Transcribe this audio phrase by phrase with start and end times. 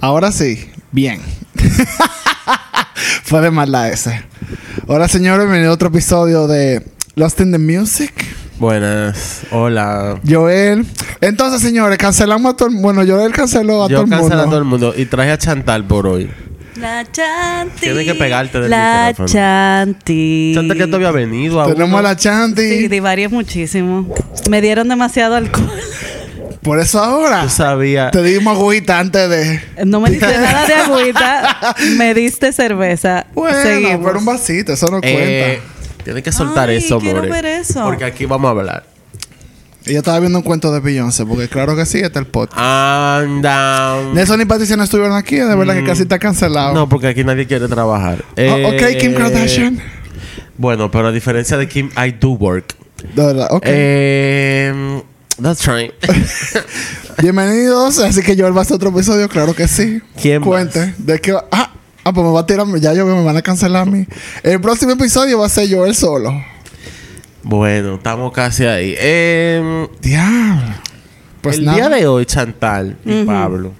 [0.00, 1.20] Ahora sí, bien.
[3.24, 4.24] Fue de mala ese.
[4.88, 6.84] Hola señores, bienvenido a otro episodio de
[7.14, 8.43] Lost in the Music.
[8.58, 10.20] Buenas, hola.
[10.28, 10.86] Joel.
[11.20, 14.36] Entonces, señores, cancelamos a todo el Bueno, Joel canceló a Yo todo el cancelé a
[14.38, 14.50] mundo.
[14.50, 16.30] todo el mundo y traje a Chantal por hoy.
[16.76, 17.80] La Chanti.
[17.80, 19.28] Tienes que pegarte del La micrófono.
[19.28, 20.52] Chanti.
[20.54, 22.62] Chantal que tú había venido a Tenemos a la Chanti.
[22.62, 24.12] Sí, divarié muchísimo.
[24.50, 25.70] Me dieron demasiado alcohol.
[26.62, 28.10] Por eso ahora Tú sabías.
[28.10, 29.60] te dimos agüita antes de.
[29.84, 31.76] No me diste nada de agüita.
[31.98, 33.26] Me diste cerveza.
[33.34, 34.00] Bueno, Seguimos.
[34.06, 35.73] pero un vasito, eso no Eh, cuenta.
[36.04, 37.82] Tienes que soltar Ay, eso, quiero ver eso.
[37.84, 38.84] Porque aquí vamos a hablar.
[39.86, 42.58] Yo estaba viendo un cuento de Beyoncé, porque claro que sí, está el podcast.
[42.58, 44.00] Anda.
[44.14, 46.72] Nelson y Patricia no estuvieron aquí, de verdad que casi está cancelado.
[46.72, 46.74] Mm.
[46.74, 48.24] No, porque aquí nadie quiere trabajar.
[48.30, 48.64] Oh, Eh,
[48.94, 49.82] ok, Kim Kardashian.
[50.56, 52.74] Bueno, pero a diferencia de Kim, I do work.
[53.14, 53.62] De verdad, ok.
[53.66, 55.02] Eh,
[55.42, 55.92] that's right.
[57.22, 60.00] Bienvenidos, así que Joel va a hacer otro episodio, claro que sí.
[60.20, 60.48] ¿Quién más?
[60.48, 60.94] Cuente.
[60.96, 61.44] ¿De qué va?
[61.52, 61.72] Ah,
[62.04, 64.06] ah, pues me va a tirar, ya yo veo, me van a cancelar a mí.
[64.42, 66.32] El próximo episodio va a ser Joel solo.
[67.42, 68.94] bueno, estamos casi ahí.
[68.98, 70.74] Eh, Diablo.
[71.40, 71.76] Pues el nada.
[71.76, 73.72] día de hoy, Chantal y Pablo,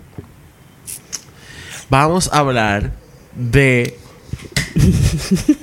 [1.89, 2.93] vamos a hablar
[3.35, 3.99] de.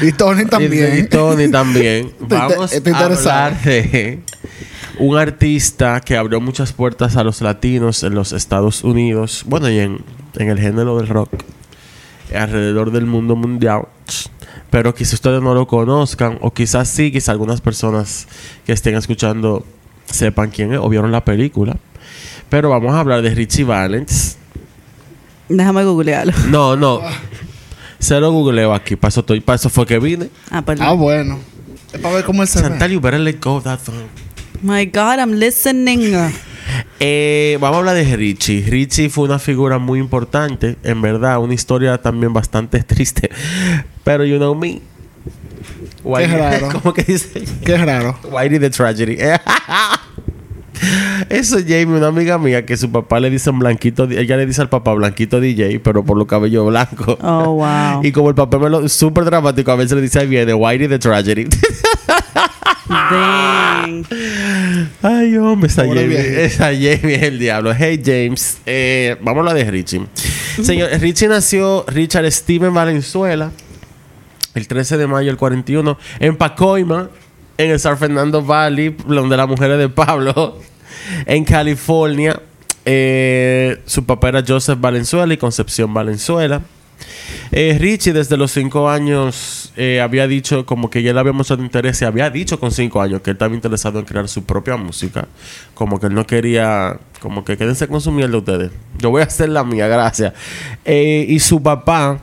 [0.00, 0.98] Y Tony también.
[0.98, 2.12] y Tony también.
[2.20, 4.20] Vamos a hablar de
[4.98, 9.44] un artista que abrió muchas puertas a los latinos en los Estados Unidos.
[9.46, 10.04] Bueno, y en,
[10.38, 11.30] en el género del rock.
[12.34, 13.82] Alrededor del mundo mundial.
[14.70, 16.38] Pero quizás ustedes no lo conozcan.
[16.40, 18.26] O quizás sí, quizás algunas personas
[18.66, 19.64] que estén escuchando
[20.10, 21.76] sepan quién es o vieron la película.
[22.48, 24.36] Pero vamos a hablar de Richie Valens.
[25.48, 26.32] Déjame googlearlo.
[26.48, 27.00] No, no.
[27.98, 28.96] Se lo googleo aquí.
[28.96, 30.28] Para eso, estoy- para eso fue que vine.
[30.50, 30.86] Ah, perdón.
[30.86, 31.38] Ah, bueno.
[31.92, 32.46] Es para ver cómo ve.
[32.48, 34.04] Chantal, you better let go of that phone.
[34.62, 36.14] My God, I'm listening.
[37.00, 38.64] Eh, vamos a hablar de Richie.
[38.68, 43.30] Richie fue una figura muy importante, en verdad, una historia también bastante triste.
[44.04, 44.80] Pero you know me.
[46.04, 46.68] Whitey- raro.
[46.82, 47.44] ¿Cómo que dice?
[47.64, 48.18] Qué raro.
[48.30, 49.18] Whitey the Tragedy.
[51.28, 54.60] Eso es Jamie, una amiga mía que su papá le dice Blanquito, ella le dice
[54.60, 57.18] al papá Blanquito DJ, pero por los cabellos blancos.
[57.20, 58.02] Oh, wow.
[58.08, 60.88] Y como el papá me lo súper dramático, a veces le dice ahí viene Whitey
[60.88, 61.46] the Tragedy.
[62.88, 64.04] Dang.
[65.02, 67.72] Ay, hombre, esa Jamie, esa Jamie es el diablo.
[67.74, 68.58] Hey, James.
[68.66, 70.06] Eh, vamos a hablar de Richie.
[70.62, 73.50] Señor, Richie nació Richard Steven Valenzuela
[74.54, 77.10] el 13 de mayo del 41 en Pacoima,
[77.58, 80.56] en el San Fernando Valley, donde las mujeres de Pablo,
[81.26, 82.40] en California.
[82.84, 86.62] Eh, su papá era Joseph Valenzuela y Concepción Valenzuela.
[87.50, 91.62] Eh, Richie desde los cinco años eh, había dicho como que ya le había mostrado
[91.62, 94.76] interés y había dicho con cinco años que él estaba interesado en crear su propia
[94.76, 95.26] música.
[95.74, 98.70] Como que él no quería, como que quédense con su mierda ustedes.
[98.98, 100.32] Yo voy a hacer la mía, gracias.
[100.86, 102.20] Y su papá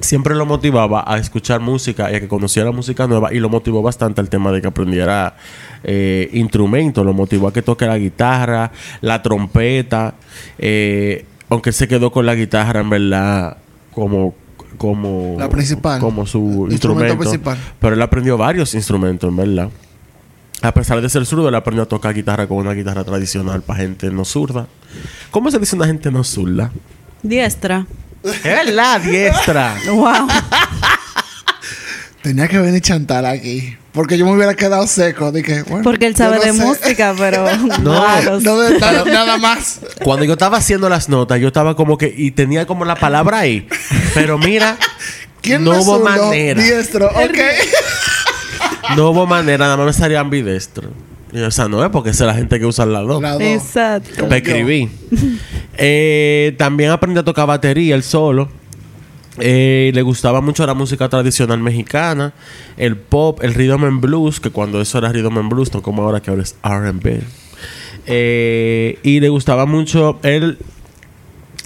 [0.00, 3.82] siempre lo motivaba a escuchar música y a que conociera música nueva y lo motivó
[3.82, 5.36] bastante al tema de que aprendiera
[5.84, 10.14] eh, instrumentos, lo motivó a que toque la guitarra, la trompeta,
[10.58, 13.56] eh, aunque él se quedó con la guitarra en verdad
[13.92, 14.34] como
[14.76, 16.00] como La principal.
[16.00, 17.58] como su instrumento principal.
[17.80, 19.70] pero él aprendió varios instrumentos en verdad
[20.62, 23.80] a pesar de ser zurdo, él aprendió a tocar guitarra con una guitarra tradicional para
[23.80, 24.66] gente no zurda.
[25.30, 26.72] ¿Cómo se dice una gente no zurda?
[27.22, 27.86] Diestra.
[28.44, 29.76] Es la diestra.
[29.86, 30.28] Wow.
[32.22, 33.76] Tenía que venir Chantal aquí.
[33.92, 35.32] Porque yo me hubiera quedado seco.
[35.32, 35.82] Dije, bueno.
[35.82, 36.64] Porque él sabe no de sé.
[36.64, 37.44] música, pero
[37.80, 38.40] No.
[38.40, 39.80] No de nada, nada más.
[40.04, 43.38] Cuando yo estaba haciendo las notas, yo estaba como que y tenía como la palabra
[43.40, 43.66] ahí.
[44.14, 44.76] Pero mira,
[45.40, 46.62] ¿Quién no hubo manera.
[46.62, 47.38] Diestro, ok.
[48.96, 50.90] No hubo manera, nada más me salía ambidestro.
[51.50, 53.22] Sea, no es porque esa es la gente que usa las dos.
[53.22, 53.42] La dos.
[53.42, 54.26] Exacto.
[54.26, 54.88] Me escribí.
[55.80, 58.48] Eh, también aprendí a tocar batería él solo.
[59.38, 62.32] Eh, le gustaba mucho la música tradicional mexicana,
[62.76, 66.02] el pop, el rhythm and blues, que cuando eso era rhythm and blues, no como
[66.02, 67.20] ahora que ahora es R&B.
[68.06, 70.58] Eh, y le gustaba mucho él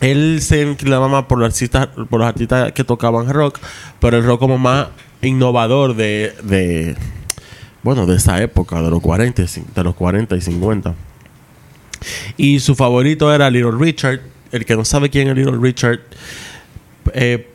[0.00, 3.60] él se inclinaba más por los artistas por los artistas que tocaban rock,
[4.00, 4.88] pero el rock como más
[5.22, 6.96] innovador de, de
[7.82, 10.94] bueno, de esa época, de los 40, y cin- de los 40 y 50.
[12.37, 14.20] Y su favorito era Little Richard.
[14.50, 16.00] El que no sabe quién es Little Richard,
[17.14, 17.46] eh,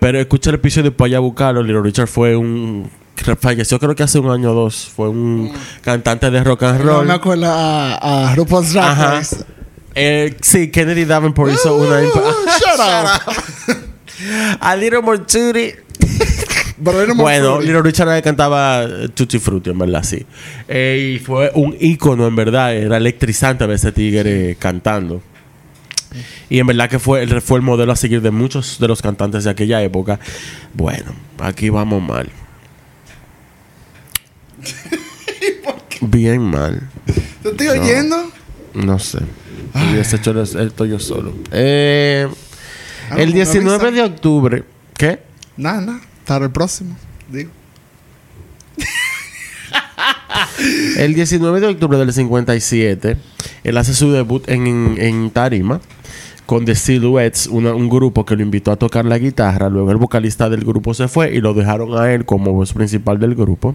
[0.00, 1.62] pero escucha el episodio y allá a buscarlo.
[1.62, 2.90] Little Richard fue un
[3.38, 4.90] falleció creo que hace un año o dos.
[4.96, 7.06] Fue un cantante de rock and roll.
[7.06, 8.98] me acuerdo a, a RuPaul's Drag.
[8.98, 9.36] Race.
[9.94, 12.00] Eh, sí, Kennedy Davenport hizo una...
[12.00, 12.80] Shut
[13.28, 13.76] up.
[14.60, 15.72] A Little More Tutti.
[16.84, 17.60] Pero Bueno.
[17.60, 20.24] Little Richard le cantaba eh, Tutti Frutti, en verdad, sí.
[20.68, 22.74] Eh, y fue un ícono, en verdad.
[22.74, 25.22] Era electrizante ver ese tigre cantando.
[26.50, 29.44] Y en verdad que fue, fue el modelo a seguir de muchos de los cantantes
[29.44, 30.18] de aquella época.
[30.74, 32.28] Bueno, aquí vamos mal.
[36.00, 36.88] Bien mal.
[37.42, 38.30] ¿Te estoy oyendo?
[38.74, 39.18] No sé.
[39.74, 41.32] Hubiese hecho el- esto yo solo.
[41.52, 42.26] Eh,
[43.10, 44.02] Ah, el no, 19 avisa.
[44.02, 44.64] de octubre.
[44.96, 45.20] ¿Qué?
[45.56, 46.00] Nada, nada.
[46.40, 46.96] El próximo.
[47.28, 47.50] Digo.
[50.96, 53.16] El 19 de octubre del 57,
[53.64, 55.80] él hace su debut en, en Tarima
[56.46, 59.68] con The Silhouettes, un grupo que lo invitó a tocar la guitarra.
[59.68, 63.18] Luego el vocalista del grupo se fue y lo dejaron a él como voz principal
[63.18, 63.74] del grupo.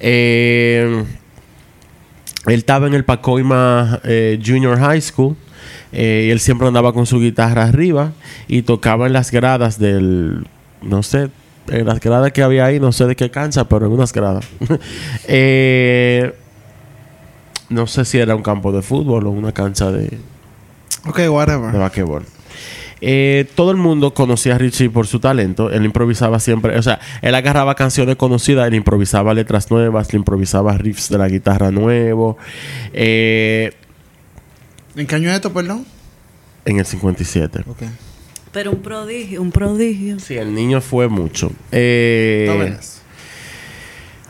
[0.00, 1.04] Eh,
[2.46, 5.36] él estaba en el Pacoima eh, Junior High School.
[5.92, 8.12] eh, él siempre andaba con su guitarra arriba
[8.48, 10.46] y tocaba en las gradas del,
[10.80, 11.28] no sé,
[11.68, 14.44] en las gradas que había ahí, no sé de qué cancha, pero en unas gradas.
[15.28, 16.34] Eh,
[17.68, 20.18] no sé si era un campo de fútbol o una cancha de,
[21.08, 21.72] Ok, de whatever.
[21.72, 22.24] basquetbol.
[23.04, 25.70] Eh, todo el mundo conocía a Richie por su talento.
[25.70, 26.78] Él improvisaba siempre.
[26.78, 31.28] O sea, él agarraba canciones conocidas, él improvisaba letras nuevas, le improvisaba riffs de la
[31.28, 32.36] guitarra nuevo.
[32.92, 33.72] Eh,
[34.94, 35.84] ¿En qué año es esto, perdón?
[36.64, 37.64] en el 57.
[37.66, 37.82] Ok.
[38.52, 40.18] Pero un prodigio, un prodigio.
[40.20, 41.50] Sí, el niño fue mucho.
[41.70, 43.00] Eh, eso.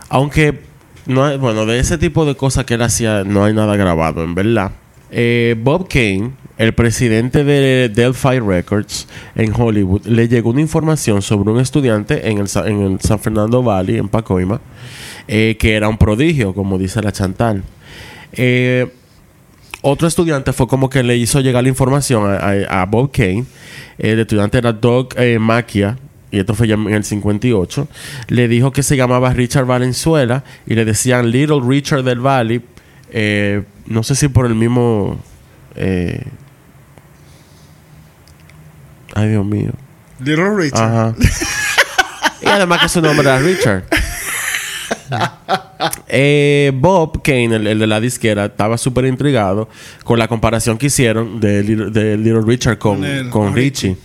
[0.09, 0.61] Aunque,
[1.07, 4.23] no hay- bueno, de ese tipo de cosas que él hacía, no hay nada grabado,
[4.23, 4.73] en verdad.
[5.11, 11.51] Eh, Bob Kane, el presidente de Delphi Records en Hollywood, le llegó una información sobre
[11.51, 14.61] un estudiante en el, en el San Fernando Valley, en Pacoima,
[15.29, 17.63] eh, que era un prodigio, como dice la Chantal.
[18.35, 18.87] Eh,
[19.82, 23.44] otro estudiante fue como que le hizo llegar la información a, a- a Bob Kane.
[23.99, 25.99] El estudiante era Doug eh, Macchia,
[26.31, 27.88] y esto fue ya en el 58.
[28.29, 32.62] Le dijo que se llamaba Richard Valenzuela y le decían Little Richard del Valley.
[33.11, 35.19] eh, no sé si por el mismo.
[35.76, 36.23] eh,
[39.14, 39.73] ay, Dios mío.
[40.20, 40.82] Little Richard.
[40.82, 41.14] Ajá.
[42.43, 43.84] y además que su nombre era Richard.
[46.06, 49.69] Eh, Bob Kane, el, el de la disquera, estaba súper intrigado
[50.05, 53.97] con la comparación que hicieron de, Little- de Little Richard con, Con Richie.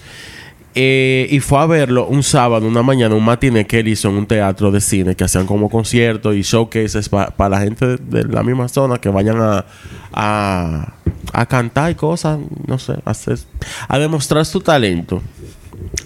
[0.74, 4.16] Eh, y fue a verlo un sábado, una mañana, un matiné que él hizo en
[4.16, 8.24] un teatro de cine que hacían como conciertos y showcases para la gente de, de
[8.26, 9.66] la misma zona que vayan a,
[10.14, 10.94] a,
[11.34, 13.40] a cantar y cosas, no sé, a, hacer-
[13.88, 15.22] a demostrar su talento.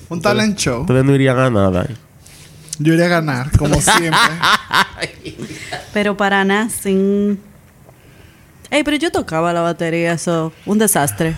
[0.09, 0.81] Un talent show.
[0.81, 1.83] Ustedes no irían a nada.
[1.89, 1.95] ¿eh?
[2.79, 4.11] Yo iría a ganar, como siempre.
[5.93, 7.39] Pero para nada, sin.
[8.69, 10.53] Ey, pero yo tocaba la batería, eso.
[10.65, 11.35] Un desastre.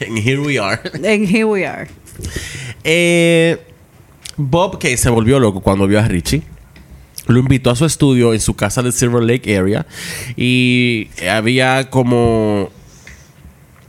[0.00, 0.80] And here we are.
[0.94, 1.88] And here we are.
[2.84, 3.58] Eh,
[4.36, 6.42] Bob Kane se volvió loco cuando vio a Richie.
[7.26, 9.86] Lo invitó a su estudio en su casa de Silver Lake area.
[10.36, 12.70] Y había como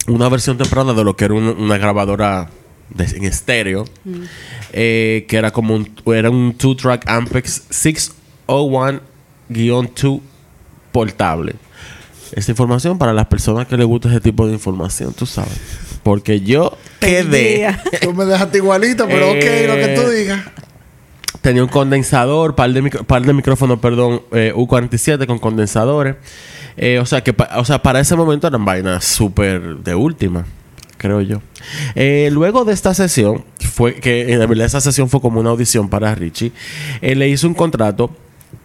[0.07, 2.49] una versión temprana de lo que era un- una grabadora
[2.89, 3.85] de- en estéreo.
[4.73, 7.63] eh, que era como un, era un two-track Ampex
[8.47, 10.21] 601-2
[10.91, 11.55] portable.
[12.33, 15.59] Esta información para las personas que les gusta ese tipo de información, tú sabes.
[16.03, 17.75] Porque yo quedé.
[18.01, 20.41] Tú me dejaste igualito, pero ok, lo que tú Eh, digas.
[21.41, 26.15] Tenía un condensador, par de, micro- par de micrófonos, perdón, eh, U47 con condensadores.
[26.77, 30.45] Eh, o, sea que pa- o sea, para ese momento eran vainas súper de última,
[30.97, 31.41] creo yo.
[31.95, 35.89] Eh, luego de esta sesión, fue que en verdad esa sesión fue como una audición
[35.89, 36.51] para Richie.
[37.01, 38.09] Él le hizo un contrato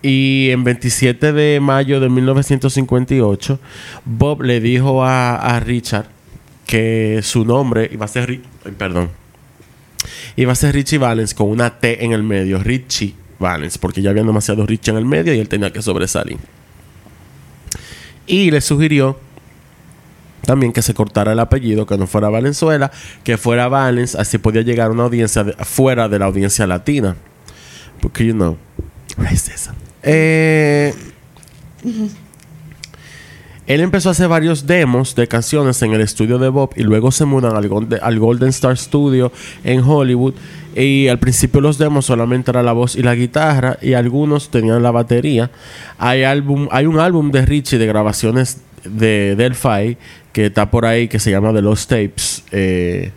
[0.03, 3.59] y en 27 de mayo de 1958,
[4.05, 6.07] Bob le dijo a, Richard
[6.67, 8.29] que su nombre iba a ser...
[8.29, 8.43] Ri-
[8.77, 9.11] perdón.
[10.37, 12.59] Iba a ser Richie Valens con una T en el medio.
[12.59, 13.79] Richie Valens.
[13.79, 16.39] Porque ya había demasiado Richie en el medio y él tenía que sobresalir.
[18.27, 19.19] Y le sugirió
[20.45, 22.93] también que se cortara el apellido, que no fuera Valenzuela,
[23.25, 24.15] que fuera Valens.
[24.15, 27.17] Así podía llegar a una audiencia fuera de la audiencia latina.
[28.01, 28.57] Porque, you know,
[29.17, 29.73] racism.
[30.03, 30.95] Eh,
[33.67, 37.11] él empezó a hacer varios demos de canciones en el estudio de Bob y luego
[37.11, 39.33] se mudan al, Golden- Star Studio
[39.65, 40.35] en Hollywood.
[40.77, 44.83] Y al principio los demos solamente era la voz y la guitarra y algunos tenían
[44.83, 45.51] la batería.
[45.99, 49.97] Hay, álbum, hay un álbum de Richie de grabaciones de Delphi
[50.33, 52.45] que está por ahí que se llama The Lost Tapes.
[52.53, 53.11] Eh,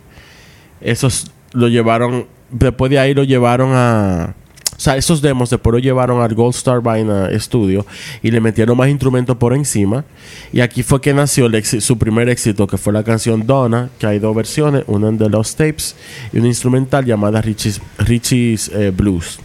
[0.80, 4.34] esos lo llevaron, después de ahí lo llevaron a
[4.82, 7.84] sea, esos demos después lo llevaron al Gold Star Vaina Studio
[8.22, 10.04] y le metieron más instrumentos por encima.
[10.52, 14.18] Y aquí fue que nació su primer éxito, que fue la canción Donna, que hay
[14.18, 15.96] dos versiones, una en The Lost Tapes
[16.32, 19.38] y una instrumental llamada Richie's, Richie's eh, Blues.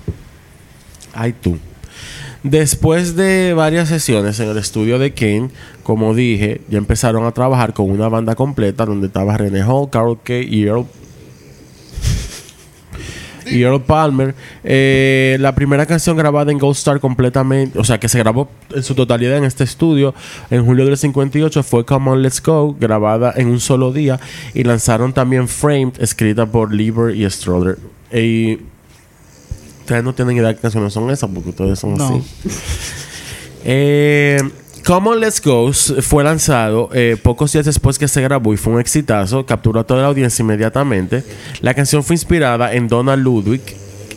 [1.13, 1.57] Ay tú.
[2.43, 5.49] Después de varias sesiones en el estudio de Kane,
[5.81, 10.19] como dije, ya empezaron a trabajar con una banda completa donde estaba René Hall, Carol
[10.23, 10.85] Kay y Earl,
[13.45, 14.35] y Earl Palmer.
[14.63, 18.83] Eh, la primera canción grabada en Gold Star completamente, o sea, que se grabó en
[18.83, 20.13] su totalidad en este estudio
[20.49, 24.19] en julio del 58 fue Come On Let's Go, grabada en un solo día.
[24.53, 27.77] Y lanzaron también Framed, escrita por Lieber y Stroller.
[28.13, 28.59] Y
[29.81, 32.05] ustedes no tienen idea de qué canciones son esas porque ustedes son No.
[32.07, 32.21] así.
[33.67, 34.37] Eh,
[34.85, 38.73] Come On Let's Go fue lanzado eh, pocos días después que se grabó y fue
[38.73, 39.43] un exitazo.
[39.43, 41.23] Capturó a toda la audiencia inmediatamente.
[41.61, 43.63] La canción fue inspirada en Donna Ludwig,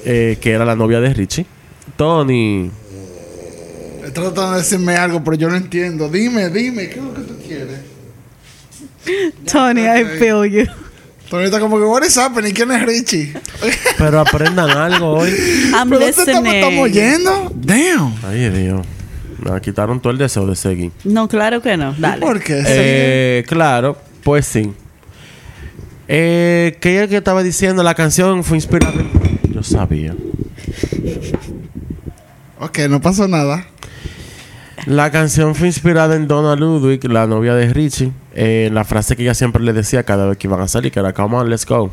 [0.04, 1.46] eh, que era la novia de Richie.
[1.96, 2.70] Tony.
[4.04, 6.10] Estoy tratando de decirme algo, pero yo no entiendo.
[6.10, 7.80] Dime, dime, ¿qué es lo que tú quieres?
[9.50, 10.66] Tony, I feel you.
[11.30, 12.52] Tony está como que, what is happening?
[12.52, 13.32] ¿Quién es Richie?
[13.96, 15.30] Pero aprendan algo hoy.
[15.72, 16.54] I'm ¿Pero dónde estamos, listening.
[16.56, 17.52] estamos yendo?
[17.54, 18.14] Damn.
[18.22, 18.86] Ay, Dios.
[19.38, 20.90] Me quitaron todo el deseo de seguir.
[21.04, 21.94] No, claro que no.
[21.96, 22.20] Dale.
[22.24, 22.62] ¿Por qué?
[22.66, 24.72] Eh, claro, pues sí.
[26.08, 27.82] Eh, ¿Qué es lo que estaba diciendo?
[27.82, 28.94] La canción fue inspirada.
[29.00, 30.14] en- Yo sabía.
[32.60, 33.64] Ok, no pasó nada.
[34.86, 38.10] La canción fue inspirada en Donna Ludwig, la novia de Richie.
[38.34, 40.98] Eh, la frase que ella siempre le decía cada vez que iban a salir, que
[41.00, 41.90] era Come on, let's go.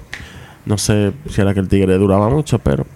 [0.65, 2.87] No sé si era que el tigre duraba mucho, pero.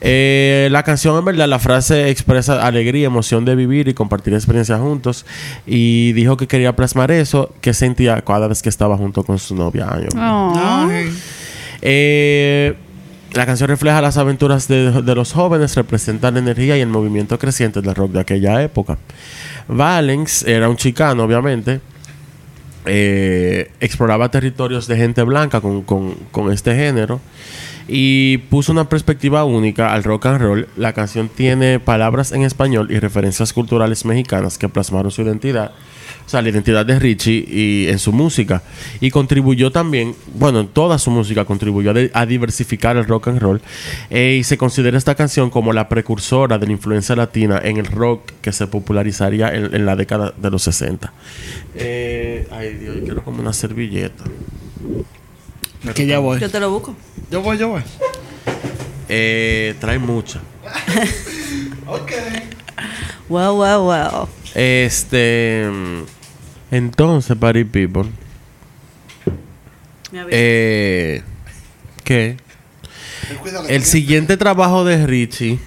[0.00, 4.80] Eh, la canción, en verdad, la frase expresa alegría, emoción de vivir y compartir experiencias
[4.80, 5.26] juntos.
[5.66, 9.56] Y dijo que quería plasmar eso, que sentía cada vez que estaba junto con su
[9.56, 9.88] novia.
[9.90, 10.06] Ay.
[10.14, 11.12] Ay.
[11.82, 12.74] Eh,
[13.32, 17.38] la canción refleja las aventuras de, de los jóvenes, representa la energía y el movimiento
[17.38, 18.98] creciente del rock de aquella época.
[19.68, 21.80] Valens era un chicano, obviamente.
[22.86, 27.20] Eh, exploraba territorios de gente blanca con, con- con este género
[27.88, 30.68] y puso una perspectiva única al rock and roll.
[30.76, 35.72] La canción tiene palabras en español y referencias culturales mexicanas que plasmaron su identidad,
[36.26, 38.62] o sea, la identidad de Richie y en su música.
[39.00, 43.28] Y contribuyó también, bueno, en toda su música contribuyó a, de- a diversificar el rock
[43.28, 43.60] and roll.
[44.10, 47.86] Eh, y se considera esta canción como la precursora de la influencia latina en el
[47.86, 51.12] rock que se popularizaría en, en la década de los 60.
[51.76, 54.24] Eh, ay, Dios, yo quiero como una servilleta.
[55.94, 56.40] Que ya voy.
[56.40, 56.96] Yo te lo busco.
[57.30, 57.82] Yo voy, yo voy.
[59.08, 60.40] Eh, trae mucha.
[61.88, 62.10] Ok.
[63.28, 64.28] Wow, wow, wow.
[64.56, 65.70] Este.
[66.76, 68.04] Entonces, Party People.
[70.30, 71.22] Eh,
[72.04, 72.36] ¿Qué?
[73.68, 75.58] El siguiente trabajo de Richie.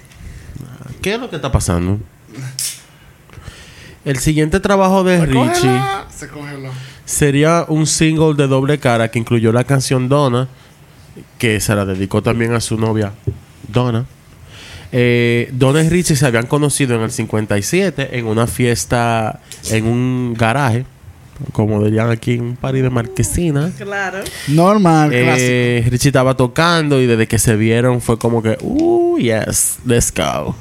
[1.02, 1.98] ¿Qué es lo que está pasando?
[4.04, 6.06] El siguiente trabajo de Se Richie congeló.
[6.16, 6.70] Se congeló.
[7.04, 10.48] sería un single de doble cara que incluyó la canción Donna,
[11.38, 13.12] que se la dedicó también a su novia
[13.66, 14.06] Donna.
[14.92, 19.40] Eh, Donna y Richie se habían conocido en el 57 en una fiesta
[19.70, 20.84] en un garaje,
[21.52, 23.70] como dirían aquí, un party de marquesina.
[23.78, 24.18] Claro.
[24.48, 29.78] Normal, Eh, Richie estaba tocando y desde que se vieron fue como que, uh, yes,
[29.86, 30.54] let's go.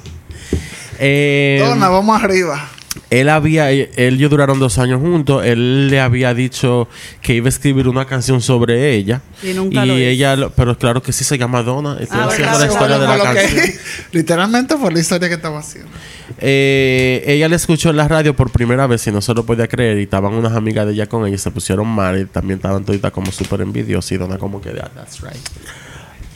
[1.00, 1.62] Eh.
[1.66, 2.70] Dona, vamos arriba.
[3.12, 5.46] él había, él y ellos duraron dos años juntos.
[5.46, 6.88] Él le había dicho
[7.22, 9.22] que iba a escribir una canción sobre ella.
[9.42, 10.04] Y nunca lo hizo.
[10.08, 11.98] ella, lo- pero claro que sí se llama Donna.
[12.00, 13.80] Estoy Ah, haciendo verdad, la historia de la Fue lo que- canción.
[14.12, 15.90] Literalmente fue la historia que estaba haciendo.
[16.38, 19.68] Eh, ella le escuchó en la radio por primera vez y no se lo podía
[19.68, 19.98] creer.
[20.00, 22.20] Y estaban unas amigas de ella con ella y se pusieron mal.
[22.22, 24.12] Y también estaban toditas como súper envidiosas.
[24.12, 25.36] Y Donna como que, "Ah, that's right.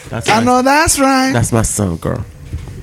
[0.10, 1.34] That's, I my, know that's right.
[1.34, 2.20] that's my song, girl.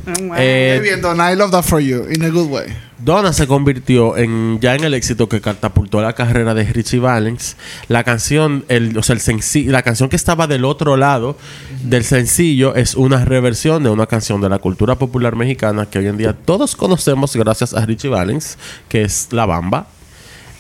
[0.06, 0.34] Oh, wow.
[0.38, 1.30] Eh, Muy bien, Donna.
[1.32, 2.04] I love that for you.
[2.10, 2.66] In a good way.
[3.02, 7.56] Donna se convirtió en ya en el éxito que catapultó la carrera de Richie Valens.
[7.88, 11.36] La canción, el, o sea, el senci- la canción que estaba del otro lado
[11.82, 16.06] del sencillo es una reversión de una canción de la cultura popular mexicana que hoy
[16.08, 19.86] en día todos conocemos gracias a Richie Valens, que es La Bamba.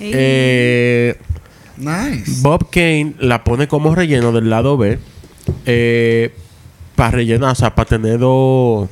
[0.00, 1.18] Eh,
[1.76, 2.40] Nice.
[2.42, 4.98] Bob Kane la pone como relleno del lado B
[6.96, 8.88] para rellenar, o sea, para tener dos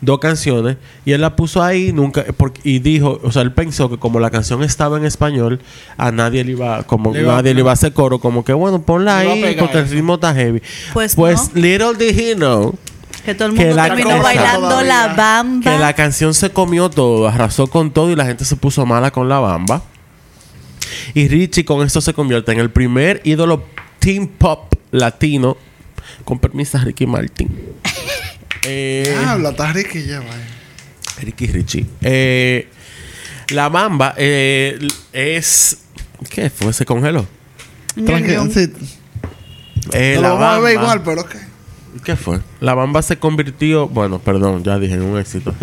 [0.00, 3.90] dos canciones y él la puso ahí nunca porque, y dijo, o sea, él pensó
[3.90, 5.60] que como la canción estaba en español,
[5.96, 8.52] a nadie le iba como Le iba- nadie le iba a hacer coro, como que
[8.52, 10.62] bueno, ponla ahí porque el ritmo está heavy.
[10.92, 11.60] Pues Pues no.
[11.60, 12.74] little did he know
[13.24, 15.08] que todo el que la terminó bailando Todavía.
[15.08, 15.72] la bamba.
[15.72, 19.10] que la canción se comió todo, arrasó con todo y la gente se puso mala
[19.10, 19.82] con la bamba.
[21.14, 23.64] Y Richie con esto se convierte en el primer ídolo
[23.98, 25.56] teen pop latino,
[26.24, 27.48] con permiso Ricky Martin,
[28.64, 30.46] Eh, Habla, está riquilla, vaya.
[31.20, 31.86] Ricky Richie.
[32.02, 32.68] Eh,
[33.50, 34.78] la Bamba eh,
[35.12, 35.78] es.
[36.30, 36.72] ¿Qué fue?
[36.72, 37.26] ¿Se congeló?
[38.04, 38.70] Tranquilo, sí.
[39.92, 41.34] Eh, la vamos a ver Bamba- igual, pero ok.
[42.04, 42.40] ¿Qué fue?
[42.60, 45.54] La Bamba se convirtió, bueno, perdón, ya dije, en un éxito.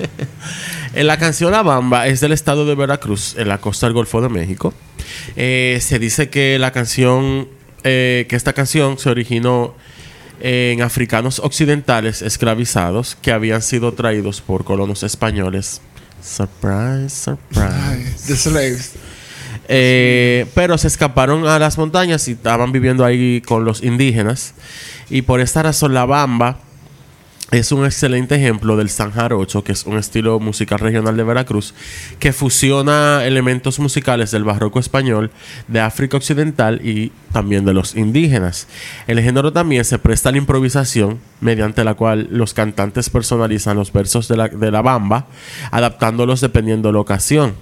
[0.95, 4.21] en la canción La Bamba es del estado de Veracruz, en la costa del Golfo
[4.21, 4.73] de México.
[5.35, 7.47] Eh, se dice que la canción,
[7.83, 9.75] eh, que esta canción se originó
[10.45, 15.79] en africanos occidentales esclavizados que habían sido traídos por colonos españoles.
[16.21, 18.27] Surprise, surprise.
[18.27, 18.91] The Slaves.
[19.69, 24.53] Eh, pero se escaparon a las montañas y estaban viviendo ahí con los indígenas.
[25.09, 26.59] Y por esta razón la bamba
[27.60, 31.75] es un excelente ejemplo del San Jarocho, que es un estilo musical regional de Veracruz,
[32.17, 35.29] que fusiona elementos musicales del barroco español,
[35.67, 38.67] de África Occidental y también de los indígenas.
[39.05, 43.93] El género también se presta a la improvisación, mediante la cual los cantantes personalizan los
[43.93, 45.27] versos de la, de la bamba,
[45.69, 47.53] adaptándolos dependiendo de la ocasión.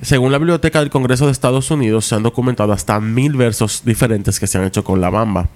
[0.00, 4.40] Según la Biblioteca del Congreso de Estados Unidos, se han documentado hasta mil versos diferentes
[4.40, 5.48] que se han hecho con la bamba.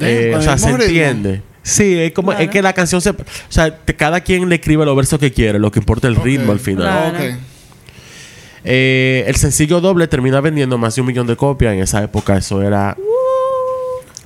[0.00, 0.82] Eh, o sea, se ritmo.
[0.82, 1.51] entiende.
[1.62, 2.44] Sí, es como Claro.
[2.44, 3.16] es que la canción se, o
[3.48, 6.22] sea, te- cada quien le escribe los versos que quiere, lo que importa es el
[6.22, 7.10] ritmo al final.
[7.12, 7.16] Claro.
[7.34, 7.36] Ok.
[8.64, 11.74] Eh, el sencillo doble termina vendiendo más de un millón de copias.
[11.74, 12.96] En esa época eso era.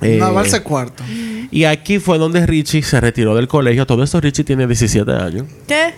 [0.01, 1.03] eh, No, valse cuarto.
[1.51, 3.85] y aquí fue donde Richie se retiró del colegio.
[3.87, 5.45] Todo esto Richie tiene 17 años.
[5.67, 5.93] ¿Qué?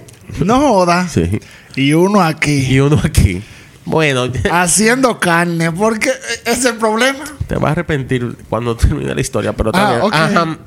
[0.46, 1.08] No joda.
[1.08, 1.40] Sí.
[1.76, 2.66] Y uno aquí.
[2.70, 3.42] Y uno aquí.
[3.90, 5.72] Bueno, Haciendo carne.
[5.72, 6.12] Porque
[6.46, 7.20] es el problema.
[7.48, 10.02] te vas a arrepentir cuando termine la historia, pero Ah, también.
[10.02, 10.14] ok.
[10.14, 10.58] Ajá.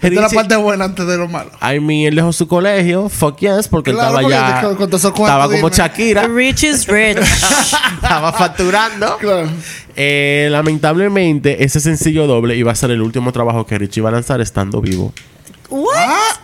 [0.00, 1.50] Esta es la parte buena antes de lo malo.
[1.62, 4.68] I mean, él dejó su colegio, fuck yes, porque él Claro, estaba porque ya.
[4.70, 5.68] te- cuartos, Estaba como.
[5.68, 6.26] Shakira.
[6.28, 7.18] Rich is rich.
[7.94, 9.16] estaba facturando.
[9.18, 9.48] Claro.
[9.94, 14.12] Eh, lamentablemente, ese sencillo doble iba a ser el último trabajo que Richie iba a
[14.12, 15.12] lanzar estando vivo.
[15.68, 15.94] What?
[15.96, 16.40] Ah.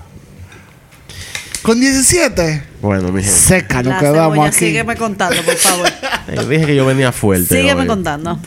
[1.63, 2.63] Con 17.
[2.81, 3.37] Bueno, mi gente.
[3.37, 4.57] Seca, nos La cebolla, aquí.
[4.59, 5.89] sígueme contando, por favor.
[6.27, 7.57] Te dije que yo venía fuerte.
[7.57, 7.87] sígueme hoy.
[7.87, 8.39] contando.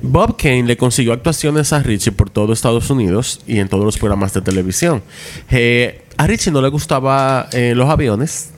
[0.00, 3.96] Bob Kane le consiguió actuaciones a Richie por todo Estados Unidos y en todos los
[3.98, 5.02] programas de televisión.
[5.50, 8.50] Eh, a Richie no le gustaban los aviones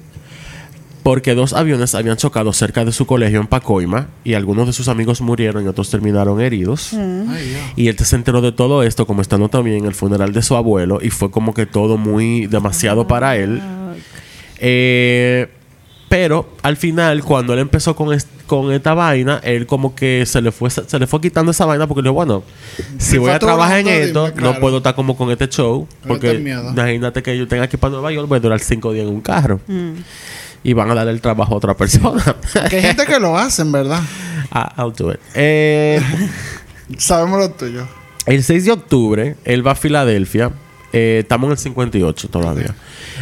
[1.06, 4.88] porque dos aviones habían chocado cerca de su colegio en Pacoima y algunos de sus
[4.88, 6.92] amigos murieron y otros terminaron heridos.
[6.94, 6.98] Ay,
[7.48, 7.60] Dios.
[7.76, 10.56] Y él se enteró de todo esto como estando también en el funeral de su
[10.56, 13.62] abuelo y fue como que todo muy demasiado para él.
[14.58, 15.46] Eh,
[16.08, 20.40] pero al final, cuando él empezó con, est- con esta vaina, él como que se
[20.40, 22.42] le fue se le fue quitando esa vaina porque le dijo, bueno,
[22.98, 24.54] si voy a trabajar en esto, dime, claro.
[24.54, 25.86] no puedo estar como con este show.
[26.06, 26.32] Porque
[26.72, 29.14] imagínate que yo tenga que ir para Nueva York, voy a durar cinco días en
[29.14, 29.60] un carro.
[30.66, 32.24] Y van a darle el trabajo a otra persona.
[32.68, 34.00] Que hay gente que lo hace, en verdad.
[34.50, 35.20] Ah, I'll do it.
[35.36, 36.02] Eh,
[36.98, 37.86] Sabemos lo tuyo.
[38.26, 40.50] El 6 de octubre, él va a Filadelfia.
[40.92, 42.74] Eh, estamos en el 58 todavía.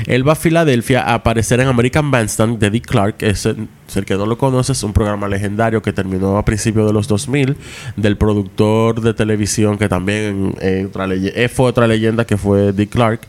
[0.06, 3.16] Él va a Filadelfia a aparecer en American Bandstand de Dick Clark.
[3.18, 3.68] Es el,
[4.06, 7.56] que no lo conoce, es un programa legendario que terminó a principios de los 2000
[7.96, 11.06] del productor de televisión que también eh, otra
[11.52, 13.20] fue otra leyenda que fue Dick Clark.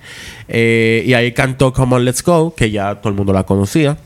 [0.47, 3.97] Eh, y ahí cantó Come On Let's Go, que ya todo el mundo la conocía.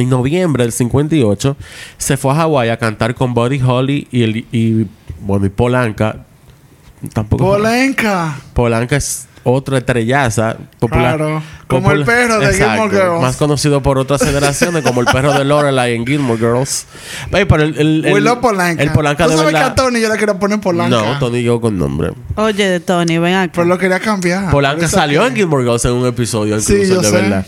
[0.00, 1.56] En noviembre del 58
[1.96, 4.86] se fue a Hawái a cantar con Buddy Holly y, el, y,
[5.20, 6.24] bueno, y Polanca.
[7.12, 7.44] Tampoco.
[7.44, 8.40] Polenca.
[8.54, 11.16] Polanca es otra estrellaza popular.
[11.16, 11.42] Claro.
[11.66, 13.20] Como el perro de Gilmore Girls.
[13.20, 16.86] Más conocido por otras generaciones, como el perro de Lorelai en Gilmore Girls.
[17.32, 18.82] Ey, pero el, el, el- Willow Polanca.
[18.82, 20.88] El Polanca ¿Tú de sabes que a Tony yo le quería poner Polanca?
[20.96, 22.12] No, Tony yo con nombre.
[22.36, 23.52] Oye, Tony, ven acá.
[23.54, 24.50] Pero lo quería cambiar.
[24.50, 27.14] Polanca salió que- en Gilmore Girls en un episodio, Sí, incluso, yo de sé.
[27.16, 27.46] verdad.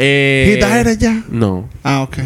[0.00, 1.22] Eh, ¿Gita eres ya?
[1.28, 1.68] No.
[1.82, 2.18] Ah, ok.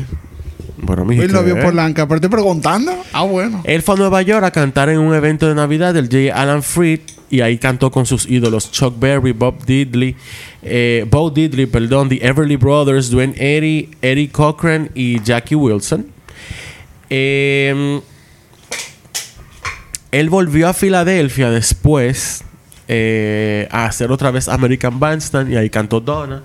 [0.85, 1.63] Bueno, mi Él no vio ¿qué?
[1.63, 2.93] Polanca, pero estoy preguntando.
[3.13, 3.63] Ah, bueno.
[3.65, 6.35] Él fue a Nueva York a cantar en un evento de Navidad del J.
[6.41, 7.01] Alan Freed
[7.33, 10.15] y ahí cantó con sus ídolos Chuck Berry, Bob Diddley,
[10.63, 16.07] eh, Bo Diddley, perdón, The Everly Brothers, Dwayne Eddy, Eddie Cochran y Jackie Wilson.
[17.09, 18.03] Eh,
[20.11, 22.45] él volvió a Filadelfia después
[22.87, 26.43] eh, a hacer otra vez American Bandstand y ahí cantó Donna.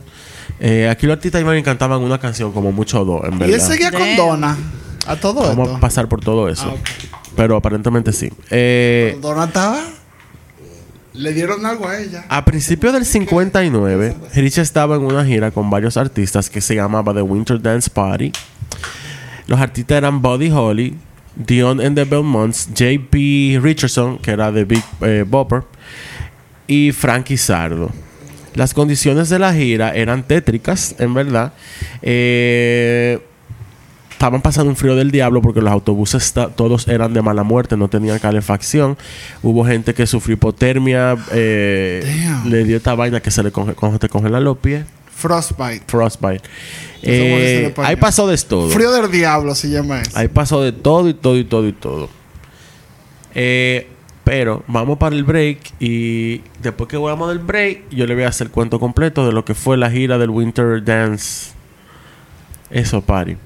[0.62, 3.56] Eh, aquí los artistas iban y cantaban una canción como mucho dos, en Y verdad.
[3.56, 4.16] él seguía con.
[4.16, 4.58] Donna.
[5.06, 6.74] A todo Vamos a pasar por todo eso.
[6.78, 7.20] Ah.
[7.36, 8.30] Pero aparentemente sí.
[8.50, 9.97] Eh, Donna estaba.
[11.18, 12.26] Le dieron algo a ella.
[12.30, 17.14] a principios del 59, Rich estaba en una gira con varios artistas que se llamaba
[17.14, 18.32] The Winter Dance Party.
[19.48, 20.96] Los artistas eran Buddy Holly,
[21.36, 23.60] Dion and the Belmonts, J.P.
[23.62, 25.64] Richardson, que era de Big eh, Bopper,
[26.68, 27.92] y Frankie Sardo.
[28.54, 31.54] Las condiciones de la gira eran tétricas, en verdad.
[32.02, 33.20] Eh,
[34.18, 37.88] estaban pasando un frío del diablo porque los autobuses todos eran de mala muerte, no
[37.88, 38.98] tenían calefacción.
[39.44, 44.00] Hubo gente que sufrió hipotermia, eh, le dio esta vaina que se le conge- con-
[44.00, 45.84] te congelan los pies, Frostbite.
[45.86, 46.42] frostbite.
[47.04, 48.70] Eh, ahí pasó de todo.
[48.70, 50.12] Frío del diablo se llama eso.
[50.18, 52.10] Ahí pasó de todo y todo y todo y todo.
[53.36, 53.88] Eh,
[54.24, 58.30] pero vamos para el break y después que volvamos del break, yo le voy a
[58.30, 61.52] hacer el cuento completo de lo que fue la gira del Winter Dance.
[62.72, 63.38] Eso, party.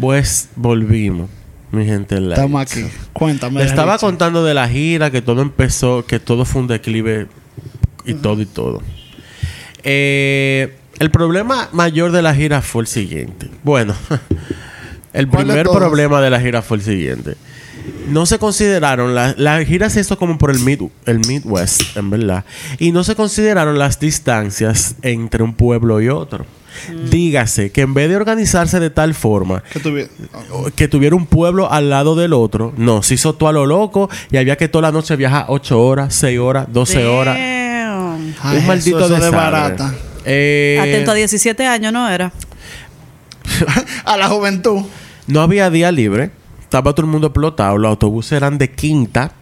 [0.00, 1.28] Pues volvimos,
[1.72, 2.16] mi gente.
[2.16, 2.84] Estamos aquí.
[3.12, 3.60] Cuéntame.
[3.60, 7.26] Le estaba contando de la gira, que todo empezó, que todo fue un declive
[8.04, 8.82] y todo y todo.
[9.82, 13.48] Eh, el problema mayor de la gira fue el siguiente.
[13.62, 13.94] Bueno,
[15.12, 17.36] el ¿Cuál de primer problema de la gira fue el siguiente.
[18.08, 22.10] No se consideraron, la, la gira se hizo como por el, mid, el Midwest, en
[22.10, 22.44] verdad.
[22.78, 26.46] Y no se consideraron las distancias entre un pueblo y otro.
[27.10, 30.08] Dígase que en vez de organizarse de tal forma Que tuvi-
[30.74, 32.72] que tuviera un pueblo al lado del otro.
[32.76, 35.80] No, se hizo todo a lo loco y había que toda la noche viajar 8
[35.82, 37.36] horas, 6 horas, 12 horas.
[37.36, 39.94] Ay, un maldito eso, eso de barata.
[40.24, 42.32] Eh, Atento a 17 años, ¿no era?
[44.04, 44.82] a la juventud.
[45.26, 46.30] no había día libre.
[46.62, 47.78] Estaba todo el mundo explotado.
[47.78, 49.32] Los autobuses eran de quinta.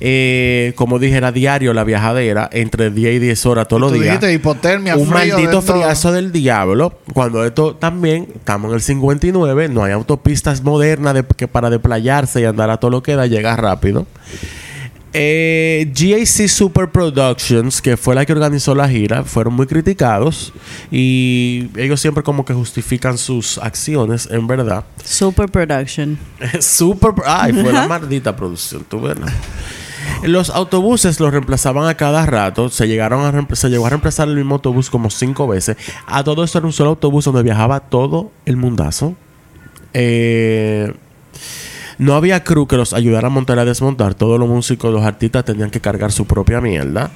[0.00, 2.48] Eh, como dije, era diario la viajadera.
[2.52, 4.32] Entre 10 y 10 horas todos los días.
[4.32, 5.76] hipotermia, un frío, maldito todo.
[5.80, 6.98] friazo del diablo.
[7.12, 12.40] Cuando esto también, estamos en el 59, no hay autopistas modernas de- que para desplayarse
[12.40, 14.06] y andar a todo lo que da, llega rápido.
[15.14, 20.52] Eh, GAC Super Productions, que fue la que organizó la gira, fueron muy criticados
[20.90, 24.84] y ellos siempre como que justifican sus acciones, en verdad.
[25.04, 26.18] Super production.
[26.60, 27.12] Super.
[27.26, 29.26] Ay, fue la maldita producción, tú ¿no?
[30.22, 32.68] Los autobuses los reemplazaban a cada rato.
[32.68, 35.76] Se llegaron a se llegó a reemplazar el mismo autobús como cinco veces.
[36.06, 39.14] A todo esto era un solo autobús donde viajaba todo el mundazo.
[39.94, 40.92] Eh,
[42.02, 44.14] no había crew que los ayudara a montar y a desmontar.
[44.14, 47.10] Todos los músicos, los artistas tenían que cargar su propia mierda.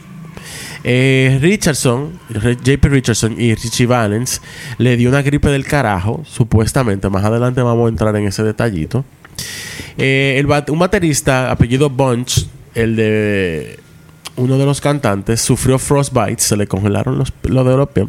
[0.84, 4.40] Eh, Richardson, JP Richardson y Richie Valens
[4.78, 7.08] le dio una gripe del carajo, supuestamente.
[7.08, 9.04] Más adelante vamos a entrar en ese detallito.
[9.98, 13.78] Eh, el bat- un baterista apellido Bunch, el de
[14.36, 18.06] uno de los cantantes, sufrió frostbite, se le congelaron los, los de los pies.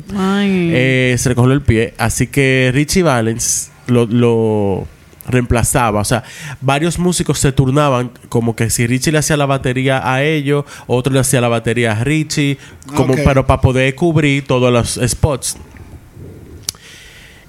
[0.74, 1.94] Eh, se le congeló el pie.
[1.98, 4.86] Así que Richie Valens lo, lo
[5.28, 6.02] reemplazaba.
[6.02, 6.24] O sea,
[6.62, 11.14] varios músicos se turnaban como que si Richie le hacía la batería a ellos, otro
[11.14, 12.58] le hacía la batería a Richie,
[12.96, 15.58] como, pero para poder cubrir todos los spots.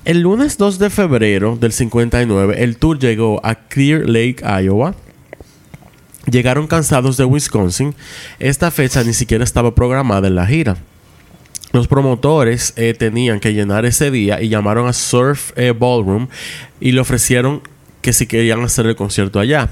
[0.04, 4.94] El lunes 2 de febrero del 59, el tour llegó a Clear Lake, Iowa.
[6.30, 7.94] Llegaron cansados de Wisconsin.
[8.38, 10.76] Esta fecha ni siquiera estaba programada en la gira.
[11.72, 16.28] Los promotores eh, tenían que llenar ese día y llamaron a Surf eh, Ballroom
[16.80, 17.62] y le ofrecieron
[18.00, 19.68] que si querían hacer el concierto allá.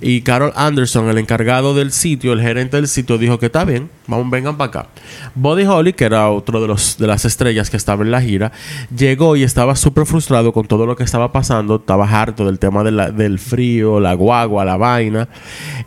[0.00, 3.88] Y Carol Anderson, el encargado del sitio, el gerente del sitio, dijo que está bien,
[4.06, 4.88] vamos, vengan para acá.
[5.34, 8.52] Buddy Holly, que era otro de, los, de las estrellas que estaba en la gira,
[8.94, 11.76] llegó y estaba súper frustrado con todo lo que estaba pasando.
[11.76, 15.28] Estaba harto del tema del frío, la guagua, la vaina.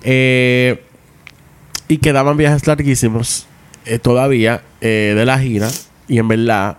[0.02, 0.84] Eh,
[1.88, 3.47] y quedaban viajes larguísimos
[3.86, 5.70] eh, todavía eh, de la gira.
[6.08, 6.78] Y en verdad,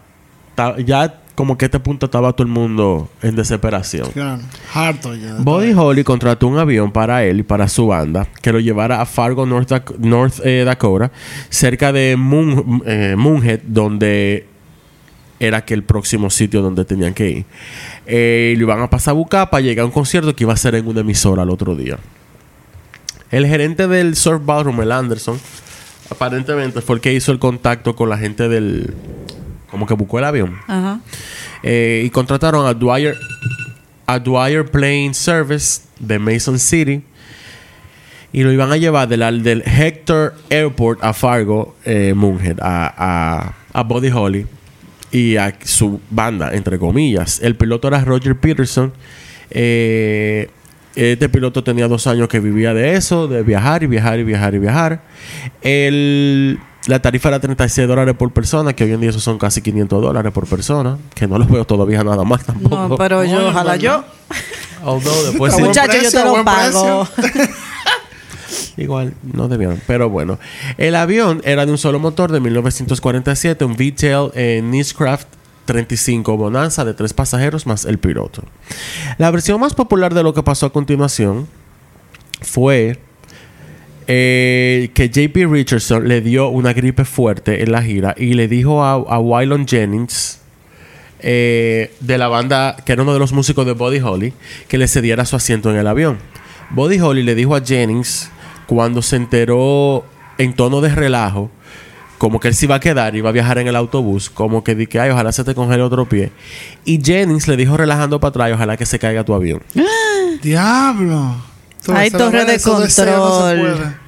[0.55, 4.11] ta- ya como que a este punto estaba todo el mundo en desesperación.
[4.13, 4.43] Claro,
[4.75, 5.37] harto ya.
[5.39, 5.73] Buddy.
[5.73, 9.47] Holly contrató un avión para él y para su banda que lo llevara a Fargo,
[9.47, 11.11] North, Dak- North, eh, Dakota,
[11.49, 12.83] cerca de Moon-
[13.17, 14.47] Moonhead, donde
[15.41, 17.45] era que el próximo sitio donde tenían que ir.
[18.07, 20.57] Eh, lo iban a pasar a buscar para llegar a un concierto que iba a
[20.57, 21.99] ser en una emisora al otro día.
[23.31, 25.41] El gerente del Surf Ballroom, el Anderson,
[26.13, 28.95] aparentemente fue el que hizo el contacto con la gente del...
[29.71, 30.59] Como que buscó el avión.
[30.67, 31.01] Ajá.
[31.63, 33.17] Eh, y contrataron a Dwyer,
[34.07, 37.03] a Dwyer Plane Service de Mason City.
[38.33, 43.55] Y lo iban a llevar del, del Hector Airport a Fargo, eh, Moonhead, a, a,
[43.73, 44.47] a Buddy Holly
[45.11, 47.41] y a su banda, entre comillas.
[47.43, 48.93] El piloto era Roger Peterson.
[49.51, 50.49] Eh,
[50.95, 54.55] este piloto tenía dos años que vivía de eso, de viajar y viajar y viajar
[54.55, 55.03] y viajar.
[55.63, 59.63] El, la tarifa era 36 dólares por persona, que hoy en día eso son casi
[59.63, 62.89] 500 dólares por persona, que no los veo todavía nada más tampoco.
[62.89, 64.05] No, pero yo, ojalá yo.
[64.85, 67.09] Although después sí- buen Muchacho, yo te lo pago.
[68.77, 70.39] Igual no debieron, pero bueno.
[70.79, 75.29] El avión era de un solo motor de 1947, un V-Tail eh, Niscraft
[75.65, 78.43] 35 Bonanza de tres pasajeros más el piloto.
[79.19, 81.47] La versión más popular de lo que pasó a continuación
[82.41, 82.99] fue
[84.07, 88.83] eh, que JP Richardson le dio una gripe fuerte en la gira y le dijo
[88.83, 90.41] a, a Waylon Jennings
[91.25, 94.33] eh, de la banda, que era uno de los músicos de Buddy Holly,
[94.67, 96.19] que le cediera su asiento en el avión.
[96.71, 98.29] Buddy Holly le dijo a Jennings,
[98.67, 100.05] cuando se enteró
[100.39, 101.51] en tono de relajo,
[102.23, 104.77] como que él se iba a quedar, iba a viajar en el autobús, como que
[104.77, 106.31] di que, ay, ojalá se te congele otro pie.
[106.85, 109.61] Y Jennings le dijo relajando para atrás, ojalá que se caiga tu avión.
[110.41, 111.35] Diablo.
[111.93, 113.59] Hay torre de no control.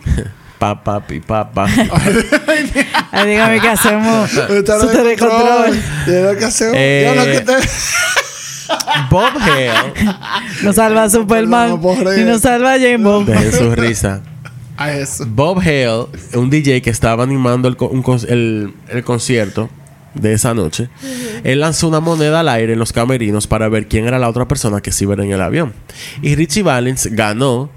[0.05, 0.29] puede.
[0.61, 1.67] Pa, papi, papá.
[3.11, 4.31] Ay, dígame qué hacemos.
[4.65, 5.83] Torre de control.
[6.47, 6.73] Hacer.
[6.73, 7.69] Eh, Yo no que te-
[9.11, 9.73] Bob Hale.
[10.63, 11.81] Nos salva Superman.
[12.17, 13.27] Y nos salva James Bond.
[13.29, 14.21] Dejen su risa.
[14.77, 15.25] A eso.
[15.29, 19.71] Bob Hale, un DJ que estaba animando el, un el- el concierto
[20.15, 20.89] de esa noche,
[21.45, 24.47] él lanzó una moneda al aire en los camerinos para ver quién era la otra
[24.49, 25.73] persona que se iba en el avión.
[26.23, 27.71] Y Richie Valens ganó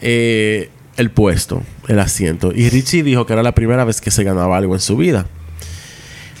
[0.00, 2.52] eh, el puesto, el asiento.
[2.54, 5.26] Y Richie dijo que era la primera vez que se ganaba algo en su vida.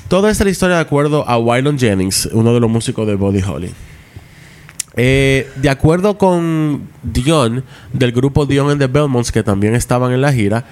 [0.08, 3.70] Toda esta historia de acuerdo a Waylon Jennings, uno de los músicos de Buddy Holly.
[4.96, 10.20] Eh, de acuerdo con Dion, del grupo Dion and the Belmonts, que también estaban en
[10.20, 10.64] la gira,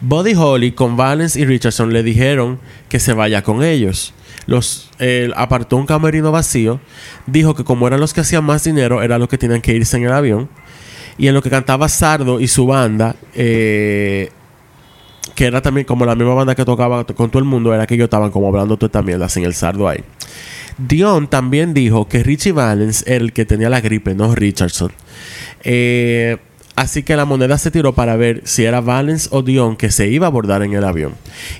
[0.00, 2.58] Buddy Holly con Valence y Richardson le dijeron
[2.88, 4.14] que se vaya con ellos.
[4.46, 4.90] Los
[5.34, 6.80] apartó un camerino vacío,
[7.26, 9.96] dijo que como eran los que hacían más dinero, eran los que tenían que irse
[9.96, 10.48] en el avión.
[11.18, 14.30] Y en lo que cantaba Sardo y su banda, eh,
[15.34, 17.94] que era también como la misma banda que tocaba con todo el mundo, era que
[17.94, 20.04] ellos estaban como hablando tú también, sin el Sardo ahí.
[20.78, 24.92] Dion también dijo que Richie Valens era el que tenía la gripe, no Richardson.
[25.62, 26.36] Eh,
[26.76, 30.08] así que la moneda se tiró para ver si era Valens o Dion que se
[30.08, 31.12] iba a abordar en el avión.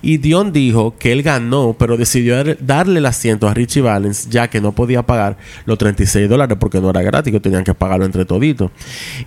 [0.02, 4.29] Y Dion dijo que él ganó, pero decidió dar- darle el asiento a Richie Valens
[4.31, 7.74] ya que no podía pagar los 36 dólares porque no era gratis, que tenían que
[7.74, 8.70] pagarlo entre toditos.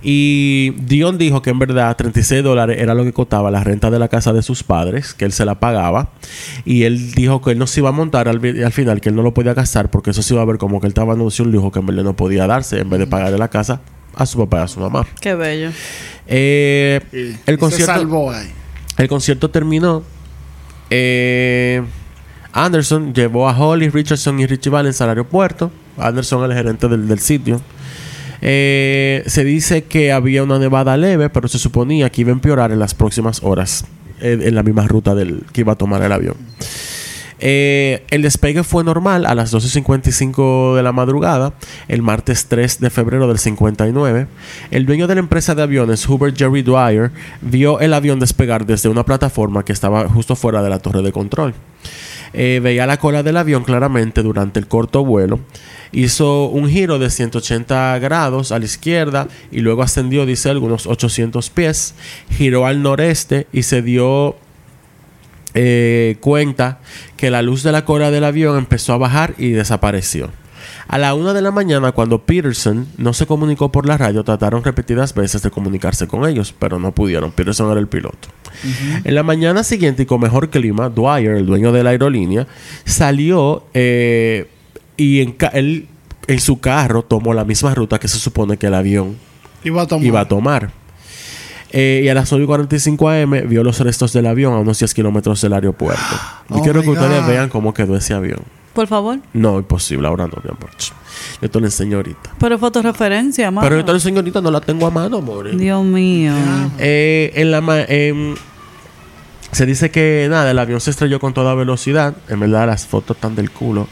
[0.01, 3.99] Y Dion dijo que en verdad 36 dólares era lo que costaba la renta de
[3.99, 6.11] la casa de sus padres, que él se la pagaba.
[6.65, 9.15] Y él dijo que él no se iba a montar al, al final, que él
[9.15, 11.49] no lo podía gastar porque eso se iba a ver como que él estaba anunciando
[11.49, 13.81] un lujo que en verdad no podía darse en vez de pagarle la casa
[14.15, 15.05] a su papá y a su mamá.
[15.21, 15.71] Qué bello.
[16.27, 18.49] Eh, el Se concierto salvó ahí.
[18.97, 20.03] el concierto terminó.
[20.89, 21.81] Eh,
[22.51, 25.71] Anderson llevó a Holly, Richardson y Richie Valens al aeropuerto.
[25.97, 27.61] Anderson es el gerente del, del sitio.
[28.41, 32.71] Eh, se dice que había una nevada leve, pero se suponía que iba a empeorar
[32.71, 33.85] en las próximas horas
[34.21, 36.35] eh, en la misma ruta del que iba a tomar el avión.
[37.39, 41.53] Eh, el despegue fue normal a las 12.55 de la madrugada,
[41.87, 44.27] el martes 3 de febrero del 59.
[44.71, 48.89] El dueño de la empresa de aviones, Hubert Jerry Dwyer, vio el avión despegar desde
[48.89, 51.53] una plataforma que estaba justo fuera de la torre de control.
[52.33, 55.39] Eh, veía la cola del avión claramente durante el corto vuelo.
[55.91, 61.49] Hizo un giro de 180 grados a la izquierda y luego ascendió, dice, algunos 800
[61.49, 61.95] pies.
[62.29, 64.35] Giró al noreste y se dio
[65.55, 66.79] eh, cuenta
[67.19, 70.29] que la luz de la cola del avión empezó a bajar y desapareció.
[70.87, 74.63] A la una de la mañana, cuando Peterson no se comunicó por la radio, trataron
[74.63, 77.31] repetidas veces de comunicarse con ellos, pero no pudieron.
[77.33, 78.29] Peterson era el piloto.
[79.03, 82.47] En la mañana siguiente y con mejor clima, Dwyer, el dueño de la aerolínea,
[82.85, 84.47] salió eh,
[84.95, 85.87] y en, él,
[86.27, 89.17] en su carro tomó la misma ruta que se supone que el avión
[89.65, 90.05] Iba a tomar.
[90.05, 90.71] iba a tomar.
[91.71, 95.39] Eh, y a las 9.45 am vio los restos del avión a unos 10 kilómetros
[95.41, 96.01] del aeropuerto.
[96.49, 98.39] Yo Oh quiero que ustedes vean cómo quedó ese avión.
[98.73, 99.19] Por favor.
[99.33, 100.69] No, imposible, ahora no, mi amor.
[101.41, 102.31] Yo te lo enseño ahorita.
[102.39, 103.67] Pero fotorreferencia, mano.
[103.67, 105.55] Pero yo te lo enseño ahorita, no la tengo a mano, amor.
[105.55, 106.33] Dios mío.
[106.79, 108.35] Eh, en la ma- em,
[109.51, 112.15] se dice que nada, el avión se estrelló con toda velocidad.
[112.29, 113.87] En verdad, las fotos están del culo.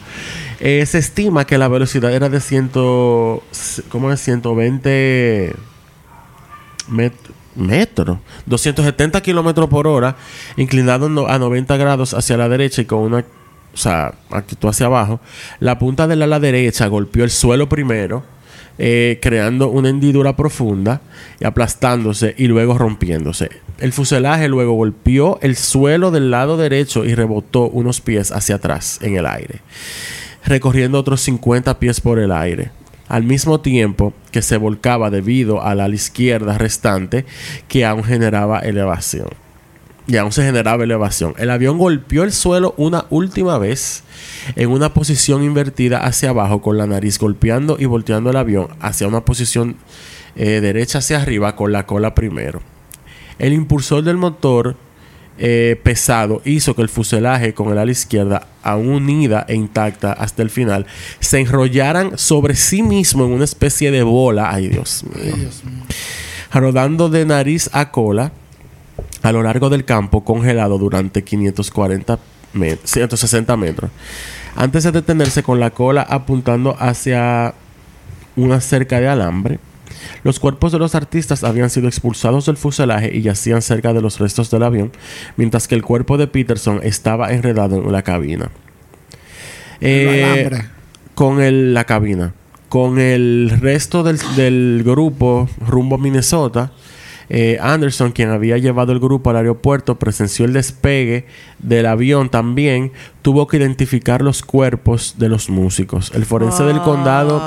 [0.60, 2.70] Eh, se estima que la velocidad era de 100,
[3.90, 4.20] ¿cómo es?
[4.22, 5.54] 120
[6.90, 7.12] met-
[7.58, 10.16] metros, 270 kilómetros por hora,
[10.56, 13.26] inclinado a 90 grados hacia la derecha y con una,
[13.74, 15.20] o sea, actitud hacia abajo.
[15.60, 18.24] La punta del ala derecha golpeó el suelo primero,
[18.80, 21.02] eh, creando una hendidura profunda
[21.40, 23.50] y aplastándose y luego rompiéndose.
[23.80, 29.00] El fuselaje luego golpeó el suelo del lado derecho y rebotó unos pies hacia atrás
[29.02, 29.62] en el aire,
[30.46, 32.72] recorriendo otros 50 pies por el aire.
[33.08, 37.26] Al mismo tiempo que se volcaba debido a la izquierda restante
[37.68, 39.28] que aún generaba elevación.
[40.08, 41.34] Y aún se generaba elevación.
[41.38, 44.04] El avión golpeó el suelo una última vez
[44.56, 49.08] en una posición invertida hacia abajo con la nariz golpeando y volteando el avión hacia
[49.08, 49.76] una posición
[50.38, 52.62] eh, derecha hacia arriba con la cola primero.
[53.38, 54.78] El impulsor del motor
[55.40, 60.42] eh, pesado hizo que el fuselaje con el ala izquierda aún unida e intacta hasta
[60.42, 60.86] el final
[61.20, 64.52] se enrollaran sobre sí mismo en una especie de bola.
[64.54, 65.84] Ay, Dios mío Ay, Dios mío.
[66.54, 68.32] rodando de nariz a cola
[69.24, 72.20] a lo largo del campo congelado durante 540
[72.54, 73.92] me- 160 metros.
[74.56, 77.54] Antes de detenerse con la cola apuntando hacia
[78.36, 79.60] una cerca de alambre,
[80.24, 84.20] los cuerpos de los artistas habían sido expulsados del fuselaje y yacían cerca de los
[84.20, 84.92] restos del avión,
[85.38, 88.50] mientras que el cuerpo de Peterson estaba enredado en la cabina.
[89.82, 90.50] Eh,
[91.16, 92.34] con el- la cabina.
[92.70, 96.72] Con el resto del, del grupo rumbo a Minnesota,
[97.30, 101.26] eh, Anderson, quien había llevado el grupo al aeropuerto, presenció el despegue
[101.60, 102.92] del avión también.
[103.22, 106.12] Tuvo que identificar los cuerpos de los músicos.
[106.14, 107.42] El forense del condado,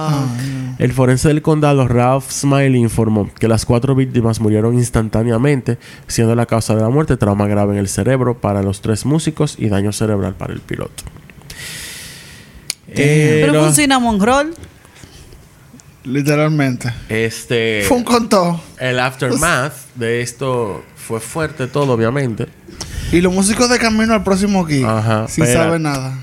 [0.81, 6.47] el forense del condado, Ralph Smiley, informó que las cuatro víctimas murieron instantáneamente, siendo la
[6.47, 9.93] causa de la muerte trauma grave en el cerebro para los tres músicos y daño
[9.93, 11.05] cerebral para el piloto.
[12.89, 14.55] Eh, Pero fue un cinnamon roll.
[16.05, 16.91] Literalmente.
[17.11, 18.61] este Fue un contó.
[18.79, 22.47] el aftermath de esto fue fuerte todo obviamente
[23.13, 24.85] Y los músicos de camino al próximo gig.
[24.87, 26.15] Ajá, Sin saber nada.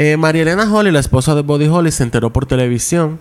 [0.00, 3.18] Eh, María Elena Holly la esposa de Buddy Holly se enteró por televisión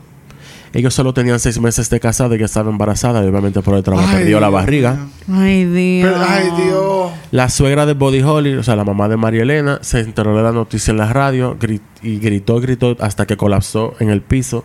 [0.73, 3.83] ellos solo tenían seis meses de casada y que estaba embarazada y obviamente por el
[3.83, 4.97] trabajo Ay, perdió la barriga.
[5.31, 6.11] Ay, Dios.
[6.13, 7.11] Pero- ay, Dios.
[7.31, 10.43] la suegra de Buddy Holly o sea la mamá de María Elena se enteró de
[10.43, 11.57] la noticia en la radio
[12.03, 14.63] y gritó gritó hasta que colapsó en el piso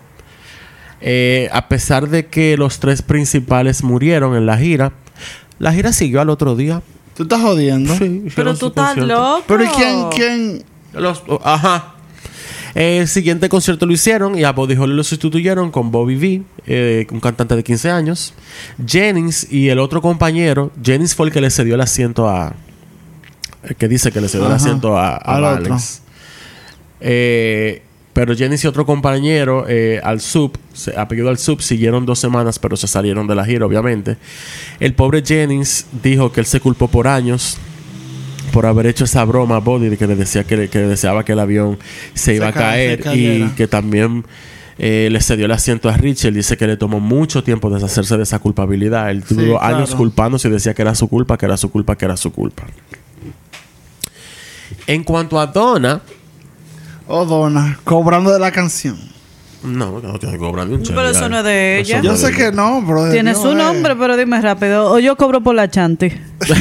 [1.04, 4.92] Eh, a pesar de que los tres principales murieron en la gira
[5.58, 6.82] la gira siguió al otro día
[7.16, 7.94] ¿Tú estás jodiendo?
[7.96, 9.42] Sí, Pero tú estás loco.
[9.46, 10.64] Pero ¿y quién, quién?
[10.94, 11.91] Los- oh, ajá.
[12.74, 17.06] El siguiente concierto lo hicieron y a Bobby Holly lo sustituyeron con Bobby V, eh,
[17.10, 18.34] un cantante de 15 años.
[18.84, 22.54] Jennings y el otro compañero, Jennings fue el que le cedió el asiento a.
[23.62, 26.02] El que dice que le cedió el asiento a, a Al Alex.
[27.00, 27.82] Eh,
[28.12, 30.58] pero Jennings y otro compañero, eh, al sub,
[30.96, 34.18] apellido al sub, siguieron dos semanas, pero se salieron de la gira, obviamente.
[34.80, 37.56] El pobre Jennings dijo que él se culpó por años
[38.52, 41.32] por haber hecho esa broma a Body de que le decía que, que deseaba que
[41.32, 41.78] el avión
[42.14, 44.24] se iba a ca- caer y que también
[44.78, 46.28] eh, le cedió el asiento a Richie.
[46.28, 49.10] Él dice que le tomó mucho tiempo deshacerse de esa culpabilidad.
[49.10, 51.96] Él Sí, tuvo años culpándose y decía que era su culpa, que era su culpa,
[51.96, 52.64] que era su culpa.
[54.86, 56.00] En cuanto a Donna,
[57.08, 57.78] Oh, Donna.
[57.84, 58.96] Cobrando de la canción.
[59.64, 62.00] No, no te cobran ni un Pero chelly, eso no es de ella.
[62.02, 63.10] Yo sé de que no, bro.
[63.10, 64.90] Tiene su nombre, pero dime rápido.
[64.92, 66.12] O yo cobro por la chanti.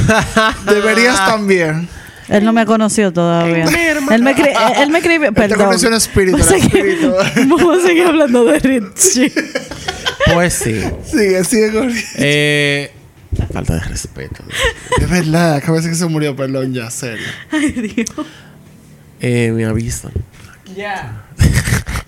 [0.66, 1.88] Deberías también.
[2.30, 3.66] Él no me conoció todavía.
[3.66, 5.28] Él me, escri- él me escribió.
[5.30, 5.66] Él te Perdón.
[5.66, 7.14] conoció en espíritu, Vamos a seguir- espíritu.
[7.58, 9.34] Vamos a seguir hablando de Richie.
[10.34, 10.82] Pues sí.
[11.06, 12.00] Sigue, sigue corriendo.
[12.16, 12.92] Eh,
[13.52, 14.44] falta de respeto.
[15.02, 17.26] Es verdad, que a veces que se murió, perdón, ya, serio.
[17.52, 18.26] Ay, Dios.
[19.20, 20.14] Eh, me avisan.
[20.76, 21.24] Ya.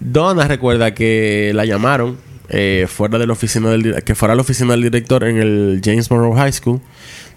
[0.00, 2.18] Donna recuerda que la llamaron
[2.48, 5.80] eh, fuera de la oficina del que fuera a la oficina del director en el
[5.82, 6.80] James Monroe High School,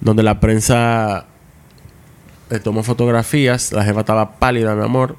[0.01, 1.27] donde la prensa
[2.49, 3.71] le tomó fotografías.
[3.71, 5.15] La jefa estaba pálida, mi amor.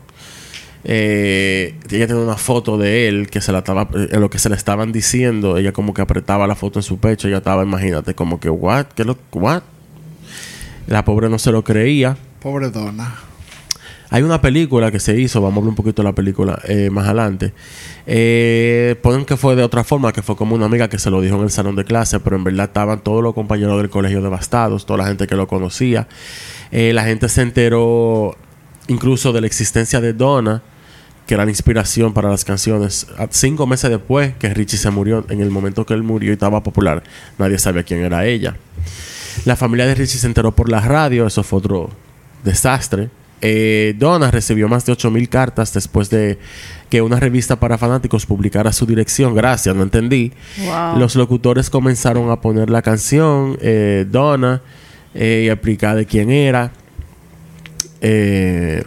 [0.85, 4.39] Eh, ella tenía una foto de él que se la estaba eh, en lo que
[4.39, 5.57] se le estaban diciendo.
[5.57, 7.29] Ella como que apretaba la foto en su pecho.
[7.29, 9.63] Ella estaba, imagínate, como que what, ¿qué lo what?
[10.87, 12.17] La pobre no se lo creía.
[12.41, 13.28] Pobre Donna.
[14.11, 16.89] Hay una película que se hizo, vamos a hablar un poquito de la película eh,
[16.91, 17.53] más adelante.
[18.07, 21.21] Eh, ponen que fue de otra forma, que fue como una amiga que se lo
[21.21, 24.23] dijo en el salón de clase, pero en verdad estaban todos los compañeros del colegio
[24.23, 26.09] devastados, toda la gente que lo conocía.
[26.71, 28.35] Eh, la gente se enteró
[28.87, 30.63] incluso de la existencia de Donna,
[31.27, 33.09] que era la inspiración para las canciones.
[33.19, 36.33] A- Cinco meses después que Richie se murió, en el momento que él murió y
[36.33, 37.03] estaba popular,
[37.37, 38.57] nadie sabía quién era ella.
[39.45, 41.91] La familia de Richie se enteró por la radio, eso fue otro
[42.43, 43.11] desastre.
[43.41, 46.39] Eh, Donna recibió más de 8000 cartas después de
[46.91, 49.35] que una revista para fanáticos publicara su dirección.
[49.35, 50.33] Gracias, no entendí.
[50.65, 50.99] Wow.
[50.99, 54.63] Los locutores comenzaron a poner la canción eh, Donna
[55.15, 56.73] eh, y explicar de quién era.
[58.01, 58.85] Eh,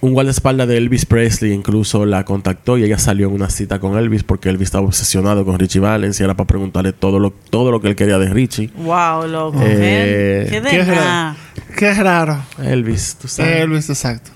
[0.00, 3.98] un guardaespaldas de Elvis Presley incluso la contactó y ella salió en una cita con
[3.98, 7.70] Elvis porque Elvis estaba obsesionado con Richie Valens y era para preguntarle todo lo, todo
[7.70, 8.70] lo que él quería de Richie.
[8.76, 9.58] Wow, loco.
[9.62, 11.36] Eh, ¿Qué Qué raro.
[11.76, 12.42] Qué raro.
[12.62, 13.56] Elvis, tú sabes.
[13.56, 14.30] Elvis, exacto.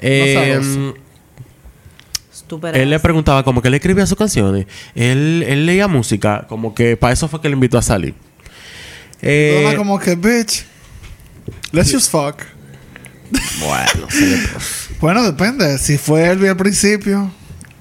[0.00, 0.60] Eh,
[2.74, 4.66] él le preguntaba como que él escribía sus canciones.
[4.94, 8.14] Él, él leía música, como que para eso fue que le invitó a salir.
[9.22, 10.66] Eh, como que, bitch.
[11.72, 12.42] Let's just fuck.
[13.60, 14.38] Bueno, le-
[15.00, 15.78] Bueno, depende.
[15.78, 17.30] Si fue Elvis al principio,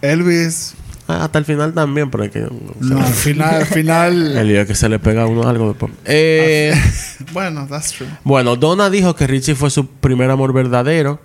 [0.01, 0.73] Elvis.
[1.07, 2.47] Ah, hasta el final también, pero es que.
[2.79, 4.37] No, al final, al final.
[4.37, 5.91] El es que se le pega a uno algo después.
[6.05, 6.73] Eh,
[7.33, 8.07] bueno, that's true.
[8.23, 11.19] bueno, Donna dijo que Richie fue su primer amor verdadero,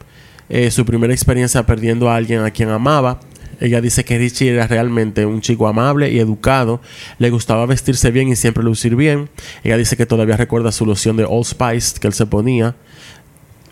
[0.48, 3.20] eh, su primera experiencia perdiendo a alguien a quien amaba.
[3.60, 6.80] Ella dice que Richie era realmente un chico amable y educado,
[7.18, 9.30] le gustaba vestirse bien y siempre lucir bien.
[9.64, 12.76] Ella dice que todavía recuerda su loción de Old Spice que él se ponía.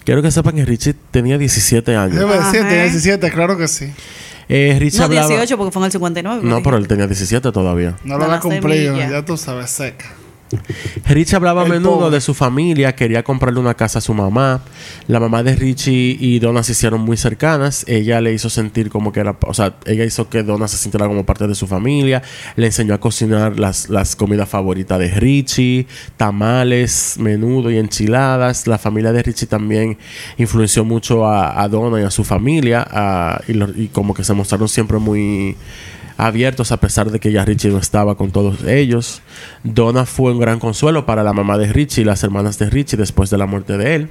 [0.07, 2.19] Quiero que sepan que Richie tenía 17 Yo años.
[2.25, 3.93] a decir, tiene 17, claro que sí.
[4.49, 5.29] Eh, Richie No, hablaba...
[5.29, 6.41] 18 porque fue en el 59.
[6.45, 7.97] No, pero él tenía 17 todavía.
[8.05, 10.07] No lo había la cumplido, ya tú sabes, seca.
[11.07, 12.15] Richie hablaba a menudo pobre.
[12.17, 14.63] de su familia, quería comprarle una casa a su mamá.
[15.09, 17.85] La mamá de Richie y Donna se hicieron muy cercanas.
[17.89, 21.07] Ella le hizo sentir como que era, o sea, ella hizo que Donna se sintiera
[21.09, 22.23] como parte de su familia.
[22.57, 25.87] Le enseñó a cocinar las, las comidas favoritas de Richie,
[26.17, 28.67] tamales, menudo y enchiladas.
[28.67, 29.99] La familia de Richie también
[30.39, 34.25] influenció mucho a, a Donna y a su familia a- y, lo- y como que
[34.25, 35.57] se mostraron siempre muy
[36.17, 39.23] abiertos a pesar de que ya Richie no estaba con todos ellos.
[39.65, 42.97] Donna fue un gran consuelo para la mamá de Richie y las hermanas de Richie
[42.97, 44.09] después de la muerte de él.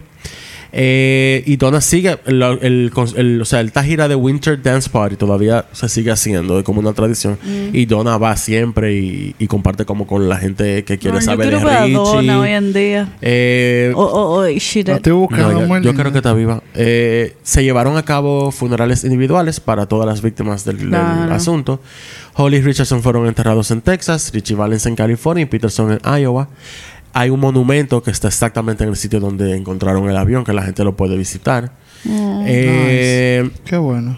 [0.77, 5.15] Eh, y Donna sigue, el, el- el- o sea, el gira de Winter Dance Party
[5.15, 7.39] todavía se sigue haciendo como una tradición.
[7.71, 11.25] Y Donna va siempre y, y comparte como con la gente que quiere No, yo
[11.25, 11.93] saber quiero de Richie.
[11.93, 13.09] Donna hoy en día.
[13.21, 14.89] Eh, Oh, oh, oh, shit.
[14.89, 16.61] No, yo creo que está viva.
[16.73, 21.79] Eh, se llevaron a cabo funerales individuales para todas las víctimas del, asunto.
[22.33, 26.49] Holly y Richardson fueron enterrados en Texas, Richie Valens en California y Peterson en Iowa.
[27.17, 30.63] Hay un monumento que está exactamente en el sitio donde encontraron el avión, que la
[30.63, 31.71] gente lo puede visitar.
[32.45, 34.17] Eh, Qué bueno.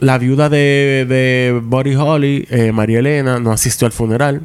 [0.00, 4.40] la viuda de, de Buddy Holly, eh, María Elena, no asistió al funeral.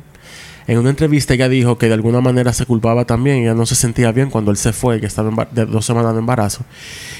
[0.67, 3.37] En una entrevista ella dijo que de alguna manera se culpaba también.
[3.37, 6.19] Ella no se sentía bien cuando él se fue, que estaba de dos semanas de
[6.19, 6.65] embarazo.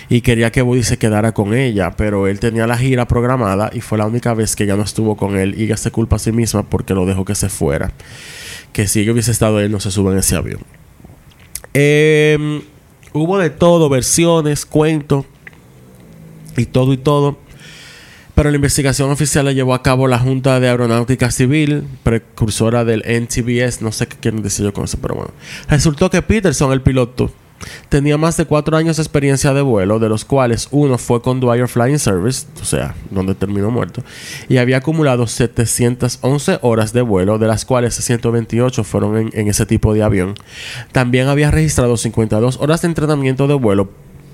[0.09, 1.91] Y quería que Buddy se quedara con ella.
[1.97, 5.15] Pero él tenía la gira programada y fue la única vez que ella no estuvo
[5.17, 5.55] con él.
[5.57, 7.91] Y ella se culpa a sí misma porque lo dejó que se fuera.
[8.73, 10.61] Que si ella hubiese estado él, no se sube en ese avión.
[11.73, 12.61] Eh,
[13.13, 15.25] hubo de todo, versiones, cuentos
[16.57, 17.37] y todo y todo.
[18.35, 23.03] Pero la investigación oficial la llevó a cabo la Junta de Aeronáutica Civil, precursora del
[23.05, 25.31] NTBS, no sé qué quieren decir yo con eso, pero bueno.
[25.69, 27.31] Resultó que Peterson, el piloto,
[27.89, 31.39] tenía más de cuatro años de experiencia de vuelo, de los cuales uno fue con
[31.39, 34.03] Dwyer Flying Service, o sea, donde terminó muerto,
[34.49, 39.93] y había acumulado 711 horas de vuelo, de las cuales 128 fueron en, ese tipo
[39.93, 40.35] de avión.
[40.91, 43.89] También había registrado 52 horas de entrenamiento de vuelo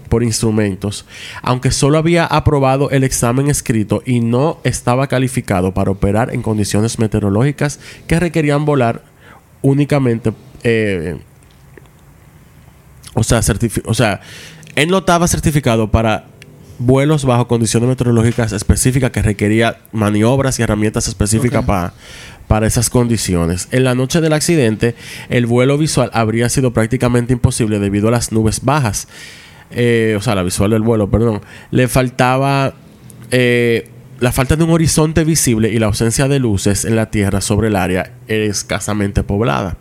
[0.09, 1.05] por instrumentos,
[1.43, 6.97] aunque solo había aprobado el examen escrito y no estaba calificado para operar en condiciones
[6.97, 9.03] meteorológicas que requerían volar
[9.61, 11.19] únicamente, eh,
[13.14, 13.41] o sea,
[13.86, 14.22] o sea,
[14.76, 16.26] él no estaba certificado para
[16.78, 21.93] vuelos bajo condiciones meteorológicas específicas que requería maniobras y herramientas específicas para
[22.49, 23.68] para esas condiciones.
[23.72, 24.95] En la noche del accidente,
[25.30, 29.07] el vuelo visual habría sido prácticamente imposible debido a las nubes bajas.
[29.70, 31.41] Eh, o sea, la visual del vuelo, perdón.
[31.70, 32.74] Le faltaba
[33.30, 33.88] eh,
[34.20, 37.68] la falta de un horizonte visible y la ausencia de luces en la tierra sobre
[37.68, 39.78] el área escasamente poblada.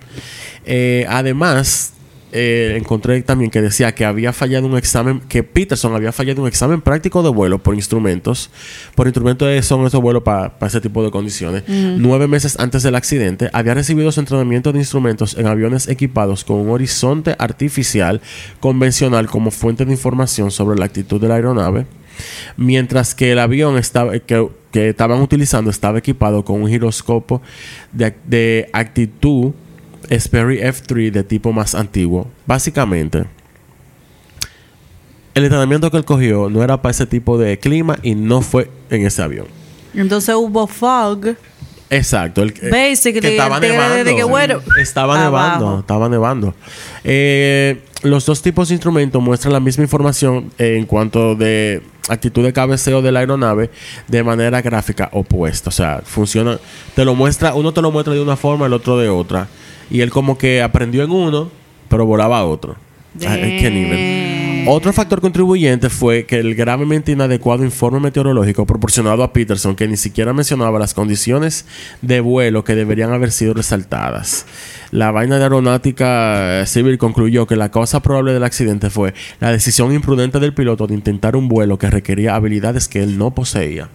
[0.66, 1.95] Eh, además,
[2.33, 6.49] eh, encontré también que decía que había fallado un examen, que Peterson había fallado un
[6.49, 8.51] examen práctico de vuelo por instrumentos.
[8.95, 11.64] Por instrumentos de- son esos vuelos para ese tipo de condiciones.
[11.68, 16.57] Nueve meses antes del accidente, había recibido su entrenamiento de instrumentos en aviones equipados con
[16.59, 18.20] un horizonte artificial
[18.61, 21.87] convencional como fuente de información sobre la actitud de la aeronave.
[22.57, 27.41] Mientras que el avión estaba, que, que estaban utilizando estaba equipado con un giroscopo
[27.93, 29.53] de, de actitud
[30.11, 32.28] Sperry F3 de tipo más antiguo.
[32.46, 33.24] Básicamente,
[35.34, 38.70] el entrenamiento que él cogió no era para ese tipo de clima y no fue
[38.90, 39.46] en ese avión.
[39.94, 41.36] Entonces hubo fog.
[41.90, 42.42] Exacto.
[42.42, 44.04] El, eh, Basically, que estaba el nevando.
[44.04, 45.59] de que, bueno, estaba abajo.
[45.59, 45.80] nevando.
[45.80, 46.54] Estaba nevando.
[47.04, 52.52] Eh, los dos tipos de instrumentos muestran la misma información en cuanto de actitud de
[52.52, 53.70] cabeceo de la aeronave
[54.06, 55.68] de manera gráfica opuesta.
[55.70, 56.59] O sea, funciona.
[56.94, 59.48] Te lo muestra, uno te lo muestra de una forma, el otro de otra.
[59.91, 61.51] Y él como que aprendió en uno,
[61.89, 62.76] pero volaba a otro.
[63.26, 64.39] ¿A qué nivel?
[64.70, 69.97] Otro factor contribuyente fue que el gravemente inadecuado informe meteorológico proporcionado a Peterson, que ni
[69.97, 71.64] siquiera mencionaba las condiciones
[72.03, 74.45] de vuelo que deberían haber sido resaltadas.
[74.91, 79.53] La vaina de aeronáutica eh, civil concluyó que la causa probable del accidente fue la
[79.53, 83.89] decisión imprudente del piloto de intentar un vuelo que requería habilidades que él no poseía.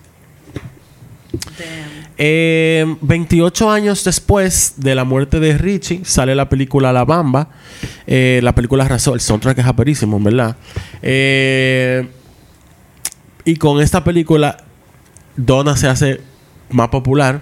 [2.18, 7.50] Eh, 28 años después de la muerte de Richie, sale la película La Bamba.
[8.08, 9.14] Eh, la película arrasó.
[9.14, 10.56] El soundtrack es aperísimo, en verdad.
[11.02, 12.08] Eh,
[13.46, 14.58] y con esta película,
[15.36, 16.22] Donna se hace
[16.70, 17.42] más popular.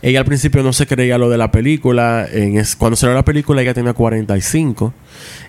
[0.00, 2.26] Ella al principio no se creía lo de la película.
[2.32, 4.92] En es- cuando salió la película, ella tenía 45.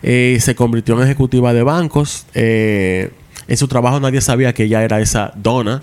[0.04, 2.28] Eh, se convirtió en ejecutiva de bancos.
[2.36, 3.10] Eh,
[3.48, 5.82] En su trabajo nadie sabía que ella era esa Donna.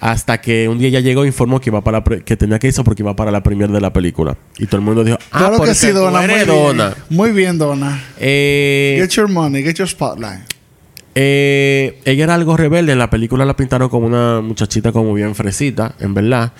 [0.00, 2.82] Hasta que un día ella llegó e informó que iba para que tenía que irse
[2.84, 4.36] porque iba para la premier de la película.
[4.58, 6.20] Y todo el mundo dijo, ah, claro que sí, tú Donna.
[6.20, 6.46] Muy bien.
[6.46, 6.94] Donna.
[7.10, 8.04] Muy bien, Donna.
[8.18, 10.40] Eh, Get your money, get your spotlight.
[11.14, 12.92] eh, ella era algo rebelde.
[12.92, 16.52] En la película la pintaron como una muchachita como bien fresita, en verdad.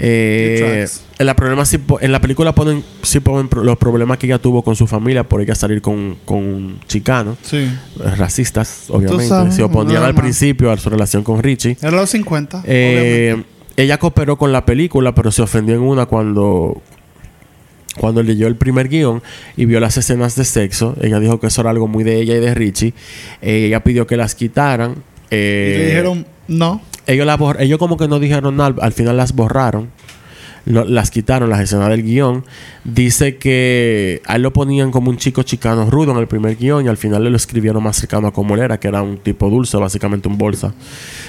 [0.00, 0.86] Eh,
[1.18, 1.64] en, la problema
[2.00, 5.40] en la película ponen, sí ponen los problemas que ella tuvo con su familia por
[5.40, 7.36] ella salir con, con chicanos.
[7.42, 7.56] Sí.
[7.56, 7.70] eh,
[8.16, 9.52] Racistas, obviamente.
[9.52, 11.76] Se oponían al principio a su relación con Richie.
[11.80, 12.62] Era los 50.
[12.64, 13.42] Eh,
[13.76, 16.80] ella cooperó con la película, pero se ofendió en una cuando
[17.98, 19.22] cuando leyó el primer guion
[19.56, 20.96] y vio las escenas de sexo.
[21.00, 22.94] Ella dijo que eso era algo muy de ella y de Richie.
[23.42, 25.02] Eh, ella pidió que las quitaran.
[25.30, 26.80] Eh, y le dijeron, no.
[27.08, 29.90] Ellos, ellos como que no dijeron nada, al final las borraron.
[30.66, 32.44] Las quitaron las escenas del guion.
[32.84, 36.84] Dice que a él lo ponían como un chico chicano rudo en el primer guion
[36.84, 39.16] y al final le lo escribieron más cercano a como él era, que era un
[39.16, 40.74] tipo dulce, básicamente un bolsa.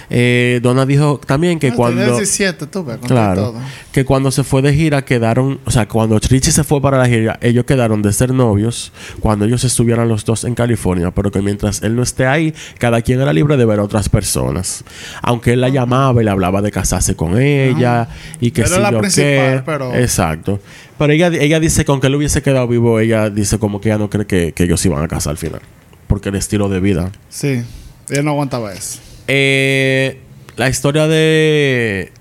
[0.10, 2.01] Eh, Donna dijo también que Ah, cuando...
[2.01, 3.41] tenía 17, tú ves, con Claro.
[3.41, 3.60] todo.
[3.91, 7.07] Que cuando se fue de gira quedaron, o sea, cuando Richie se fue para la
[7.07, 11.41] gira, ellos quedaron de ser novios cuando ellos estuvieran los dos en California, pero que
[11.41, 14.84] mientras él no esté ahí, cada quien era libre de ver a otras personas.
[15.22, 18.07] Aunque él la llamaba y le hablaba de casarse con ella
[18.39, 19.62] y que Era sí la yo principal, qué.
[19.66, 20.60] pero- Exacto.
[20.97, 23.97] Pero ella, ella dice que aunque él hubiese quedado vivo, ella dice como que ella
[23.97, 25.62] no cree que, que ellos iban a casar al final.
[26.07, 27.12] Porque el estilo de vida.
[27.30, 27.62] Sí.
[28.10, 28.99] Ella no aguantaba eso.
[29.32, 30.17] Eh,
[30.55, 32.11] la historia de.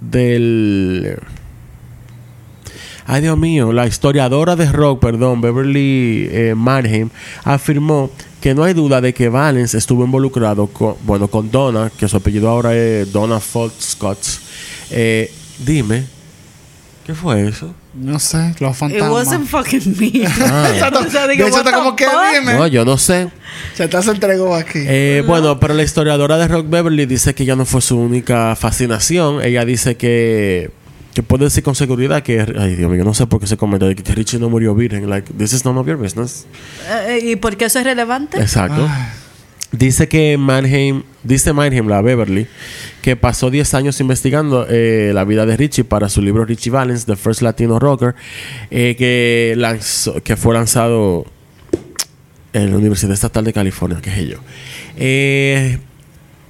[0.00, 1.16] Del.
[3.06, 3.72] Ay, Dios mío.
[3.72, 7.10] La historiadora de rock, perdón, Beverly eh, Mannheim,
[7.44, 12.08] afirmó que no hay duda de que Valens estuvo involucrado con, bueno, con Donna, que
[12.08, 14.18] su apellido ahora es Donna Fox Scott.
[14.90, 15.32] Eh,
[15.64, 16.04] dime,
[17.06, 17.74] ¿qué fue eso?
[17.94, 19.10] No sé, los It fantasmas.
[19.10, 20.22] wasn't fucking me.
[20.24, 21.00] Exacto.
[21.06, 22.54] O sea, de digo, hecho, what está the como que dime.
[22.54, 23.28] No, yo no sé.
[23.74, 24.80] Se te se entregó aquí.
[24.86, 28.56] Eh, Bueno, pero la historiadora de Rock Beverly dice que ya no fue su única
[28.56, 29.42] fascinación.
[29.42, 30.70] Ella dice que,
[31.14, 32.40] que puede decir con seguridad que.
[32.58, 35.08] Ay, Dios mío, no sé por qué se comenta de que Richie no murió virgen.
[35.08, 36.46] Like, this is none of your business.
[37.06, 38.40] Eh, ¿Y por qué eso es relevante?
[38.40, 38.88] Exacto.
[39.78, 42.46] Dice que Mannheim, dice Mannheim, la Beverly,
[43.02, 47.06] que pasó 10 años investigando eh, la vida de Richie para su libro Richie Valens,
[47.06, 48.14] The First Latino Rocker,
[48.70, 51.26] eh, que, fue lanzado
[52.52, 54.38] en la Universidad Estatal de California, que sé yo.
[54.96, 55.78] Eh,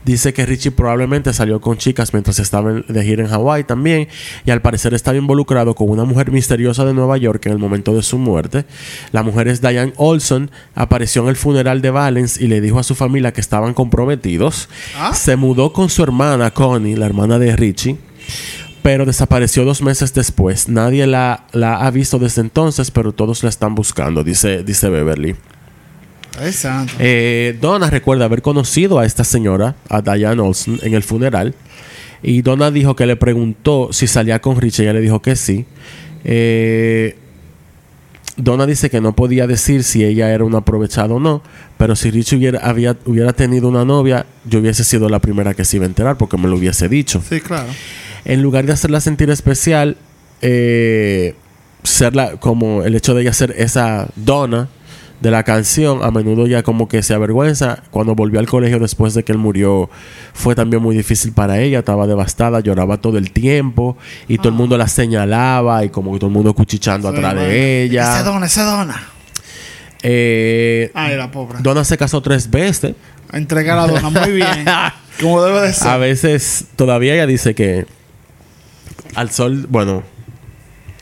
[0.05, 4.09] dice que Richie probablemente salió con chicas mientras estaba de gira en Hawái también
[4.45, 7.95] y al parecer estaba involucrado con una mujer misteriosa de Nueva York en el momento
[7.95, 8.65] de su muerte.
[9.13, 12.83] La mujer es Diane Olson, apareció en el funeral de Valens y le dijo a
[12.83, 14.69] su familia que estaban comprometidos.
[14.99, 15.15] Ah.
[15.15, 17.99] Se mudó con su hermana Connie, la hermana de Richie.
[18.83, 20.69] Pero desapareció dos meses después.
[20.69, 25.37] Nadie la, la ha visto desde entonces, pero todos la están buscando, dice, dice Beverly.
[26.53, 26.93] Santo.
[26.99, 31.55] Eh, Donna recuerda haber conocido a esta señora, a Diane Olsen, en el funeral.
[32.23, 34.83] Y Donna dijo que le preguntó si salía con Richie.
[34.85, 35.67] Ella le dijo que sí.
[36.25, 37.17] Eh,
[38.37, 41.43] Donna dice que no podía decir si ella era un aprovechado o no.
[41.77, 45.65] Pero si Richie hubiera, había, hubiera tenido una novia, yo hubiese sido la primera que
[45.65, 47.69] se iba a enterar porque me lo hubiese dicho Sí, claro.
[48.25, 49.97] en lugar de hacerla sentir especial,
[50.41, 51.35] eh,
[51.83, 54.69] serla como el hecho de ella ser esa dona
[55.21, 57.83] de la canción, a menudo ya como que se avergüenza.
[57.91, 59.89] Cuando volvió al colegio después de que él murió,
[60.35, 63.97] fue también muy difícil para ella, estaba devastada, lloraba todo el tiempo
[64.29, 67.35] y todo el mundo la señalaba y como que todo el mundo cuchichando Sí, atrás
[67.37, 68.23] de Ese ella.
[68.23, 69.03] dona, ese dona.
[70.03, 71.59] Eh, Ay, la pobre.
[71.63, 72.95] Donna se casó tres veces.
[73.33, 74.65] Entrega la dona muy bien.
[75.21, 75.89] como debe de ser.
[75.89, 77.87] A veces todavía ella dice que
[79.15, 80.03] al sol, bueno,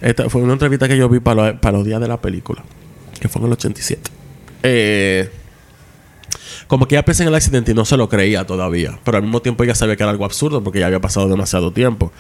[0.00, 2.62] esta fue una entrevista que yo vi para, lo- para los días de la película,
[3.22, 4.10] que fue en el 87.
[4.64, 5.30] Eh,
[6.66, 9.22] como que ella pensó en el accidente y no se lo creía todavía, pero al
[9.22, 12.10] mismo tiempo ella sabía que era algo absurdo porque ya había pasado demasiado tiempo.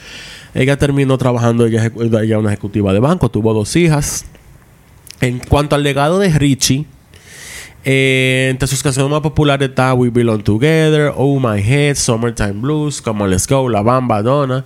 [0.54, 1.90] Ella terminó trabajando, ella,
[2.22, 4.26] ella una ejecutiva de banco, tuvo dos hijas.
[5.20, 6.86] En cuanto al legado de Richie,
[7.84, 13.00] eh, entre sus canciones más populares está We Belong Together, Oh My Head, Summertime Blues,
[13.02, 14.64] Come On Let's Go, La Bamba, Donna.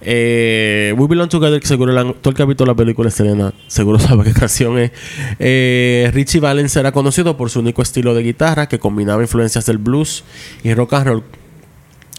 [0.00, 3.52] Eh, We Belong Together, que seguro la- todo el que ha visto la película Selena
[3.66, 4.92] seguro sabe qué canción es.
[5.38, 9.78] Eh, Richie Valens era conocido por su único estilo de guitarra que combinaba influencias del
[9.78, 10.22] blues
[10.62, 11.22] y rock and roll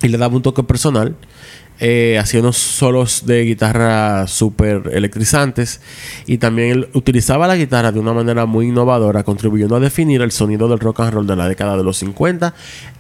[0.01, 1.15] y le daba un toque personal.
[1.79, 5.79] Eh, hacía unos solos de guitarra súper electrizantes
[6.25, 10.67] y también utilizaba la guitarra de una manera muy innovadora, contribuyendo a definir el sonido
[10.67, 12.53] del rock and roll de la década de los 50,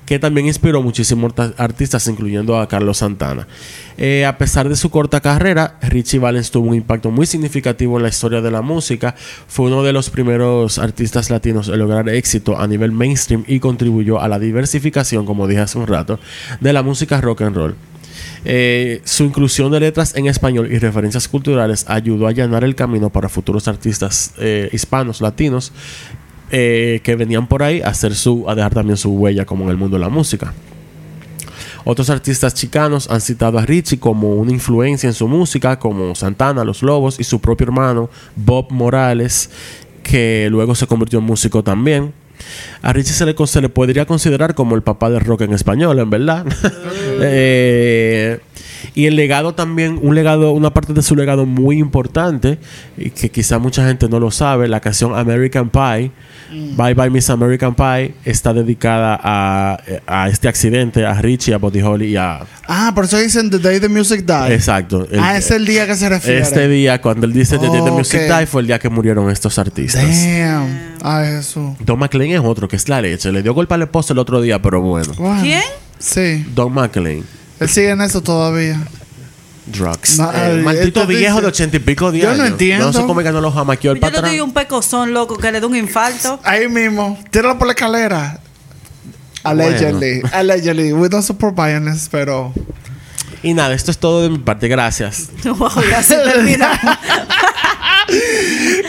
[0.05, 3.47] que también inspiró muchísimos artistas, incluyendo a Carlos Santana.
[3.97, 8.03] Eh, a pesar de su corta carrera, Richie Valens tuvo un impacto muy significativo en
[8.03, 9.13] la historia de la música.
[9.47, 14.19] Fue uno de los primeros artistas latinos en lograr éxito a nivel mainstream y contribuyó
[14.19, 16.19] a la diversificación, como dije hace un rato,
[16.59, 17.75] de la música rock and roll.
[18.45, 23.09] Eh, su inclusión de letras en español y referencias culturales ayudó a allanar el camino
[23.09, 25.71] para futuros artistas eh, hispanos, latinos,
[26.51, 29.71] eh, que venían por ahí a, hacer su, a dejar también su huella como en
[29.71, 30.53] el mundo de la música.
[31.85, 36.63] Otros artistas chicanos han citado a Richie como una influencia en su música, como Santana,
[36.63, 39.49] Los Lobos y su propio hermano Bob Morales,
[40.03, 42.13] que luego se convirtió en músico también.
[42.81, 45.99] A Richie se le, se le podría considerar como el papá del rock en español,
[45.99, 46.45] en verdad.
[47.21, 48.39] Eh,
[48.95, 52.59] y el legado también, un legado, una parte de su legado muy importante,
[52.97, 56.11] y que quizá mucha gente no lo sabe, la canción American Pie,
[56.75, 61.81] Bye Bye Miss American Pie, está dedicada a, a este accidente, a Richie, a Buddy
[61.81, 62.41] Holly y a...
[62.67, 64.51] Ah, por eso dicen The Day the Music Died.
[64.51, 65.07] Exacto.
[65.11, 66.39] El- ah, es el día que se refiere.
[66.39, 68.37] Este día, cuando él dice The Day the Music ok.
[68.37, 70.03] Died, fue el día que murieron estos artistas.
[70.03, 70.95] Damn.
[71.01, 71.75] Ah, eso.
[71.79, 73.31] Don McLean es otro, que es la leche.
[73.31, 75.13] Le dio golpe al esposo el otro día, pero bueno.
[75.17, 75.41] Wow.
[75.41, 75.61] ¿Quién?
[75.97, 76.45] Sí.
[76.53, 77.23] Don McLean.
[77.59, 78.79] Él sigue en eso todavía.
[79.65, 80.17] Drugs.
[80.17, 82.85] No, Eh, maldito viejo dice- de ochenta y pico de Yo no entiendo.
[82.87, 84.31] No sé cómo ganó los jamaqueó el Yo le patrón.
[84.31, 86.39] doy un pecozón loco que le da un infarto.
[86.43, 87.19] Ahí mismo.
[87.29, 88.39] Tíralo por la escalera.
[89.43, 90.21] Allegedly.
[90.33, 90.91] Allegedly.
[90.93, 92.51] We don't support violence, pero...
[93.43, 94.67] Y nada, esto es todo de mi parte.
[94.67, 95.29] Gracias.
[95.45, 96.17] Wow, ya se.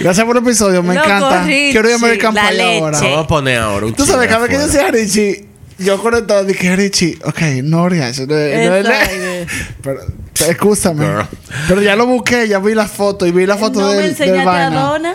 [0.01, 0.83] Gracias por el episodio.
[0.83, 1.45] Me Loco, encanta.
[1.45, 2.79] Richie, Quiero ir a American la Pie leche.
[2.79, 3.01] ahora.
[3.01, 5.47] Vamos a poner ahora un Tú sabes, cada vez que yo decía Richie,
[5.81, 8.29] yo conectado dije Richie, ok, no reaction.
[8.29, 8.89] No, no,
[9.83, 10.01] pero,
[10.49, 11.05] escúchame.
[11.05, 11.27] Girl.
[11.69, 14.03] Pero ya lo busqué, ya vi la foto y vi la foto no me del,
[14.03, 14.71] del enseñaste a.
[14.71, 15.15] Donna.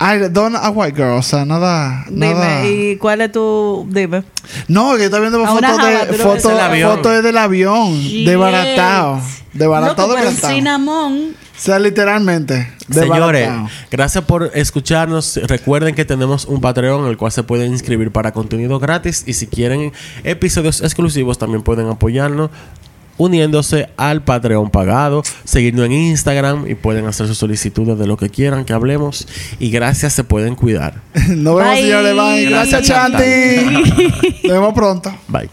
[0.00, 2.04] Ay, Donna a white girl, o sea, nada.
[2.10, 2.62] nada.
[2.62, 3.84] Dime, ¿y cuál es tu...?
[3.90, 4.22] Dime.
[4.68, 9.20] No, yo estoy viendo fotos de foto, el foto es del avión, de baratado.
[9.52, 10.54] De baratado, Loco, de pero baratado.
[10.54, 11.34] Cinnamon...
[11.58, 12.72] O sea, literalmente.
[12.88, 13.50] Señores,
[13.90, 15.40] gracias por escucharnos.
[15.44, 19.24] Recuerden que tenemos un Patreon en el cual se pueden inscribir para contenido gratis.
[19.26, 19.92] Y si quieren
[20.22, 22.50] episodios exclusivos, también pueden apoyarnos
[23.18, 25.24] uniéndose al Patreon pagado.
[25.44, 29.26] Seguirnos en Instagram y pueden hacer sus solicitudes de lo que quieran que hablemos.
[29.58, 31.02] Y gracias, se pueden cuidar.
[31.28, 31.82] Nos vemos, Bye.
[31.82, 32.14] señores.
[32.14, 32.44] Bye.
[32.46, 34.44] Gracias, Chanti.
[34.44, 35.12] Nos vemos pronto.
[35.26, 35.50] Bye.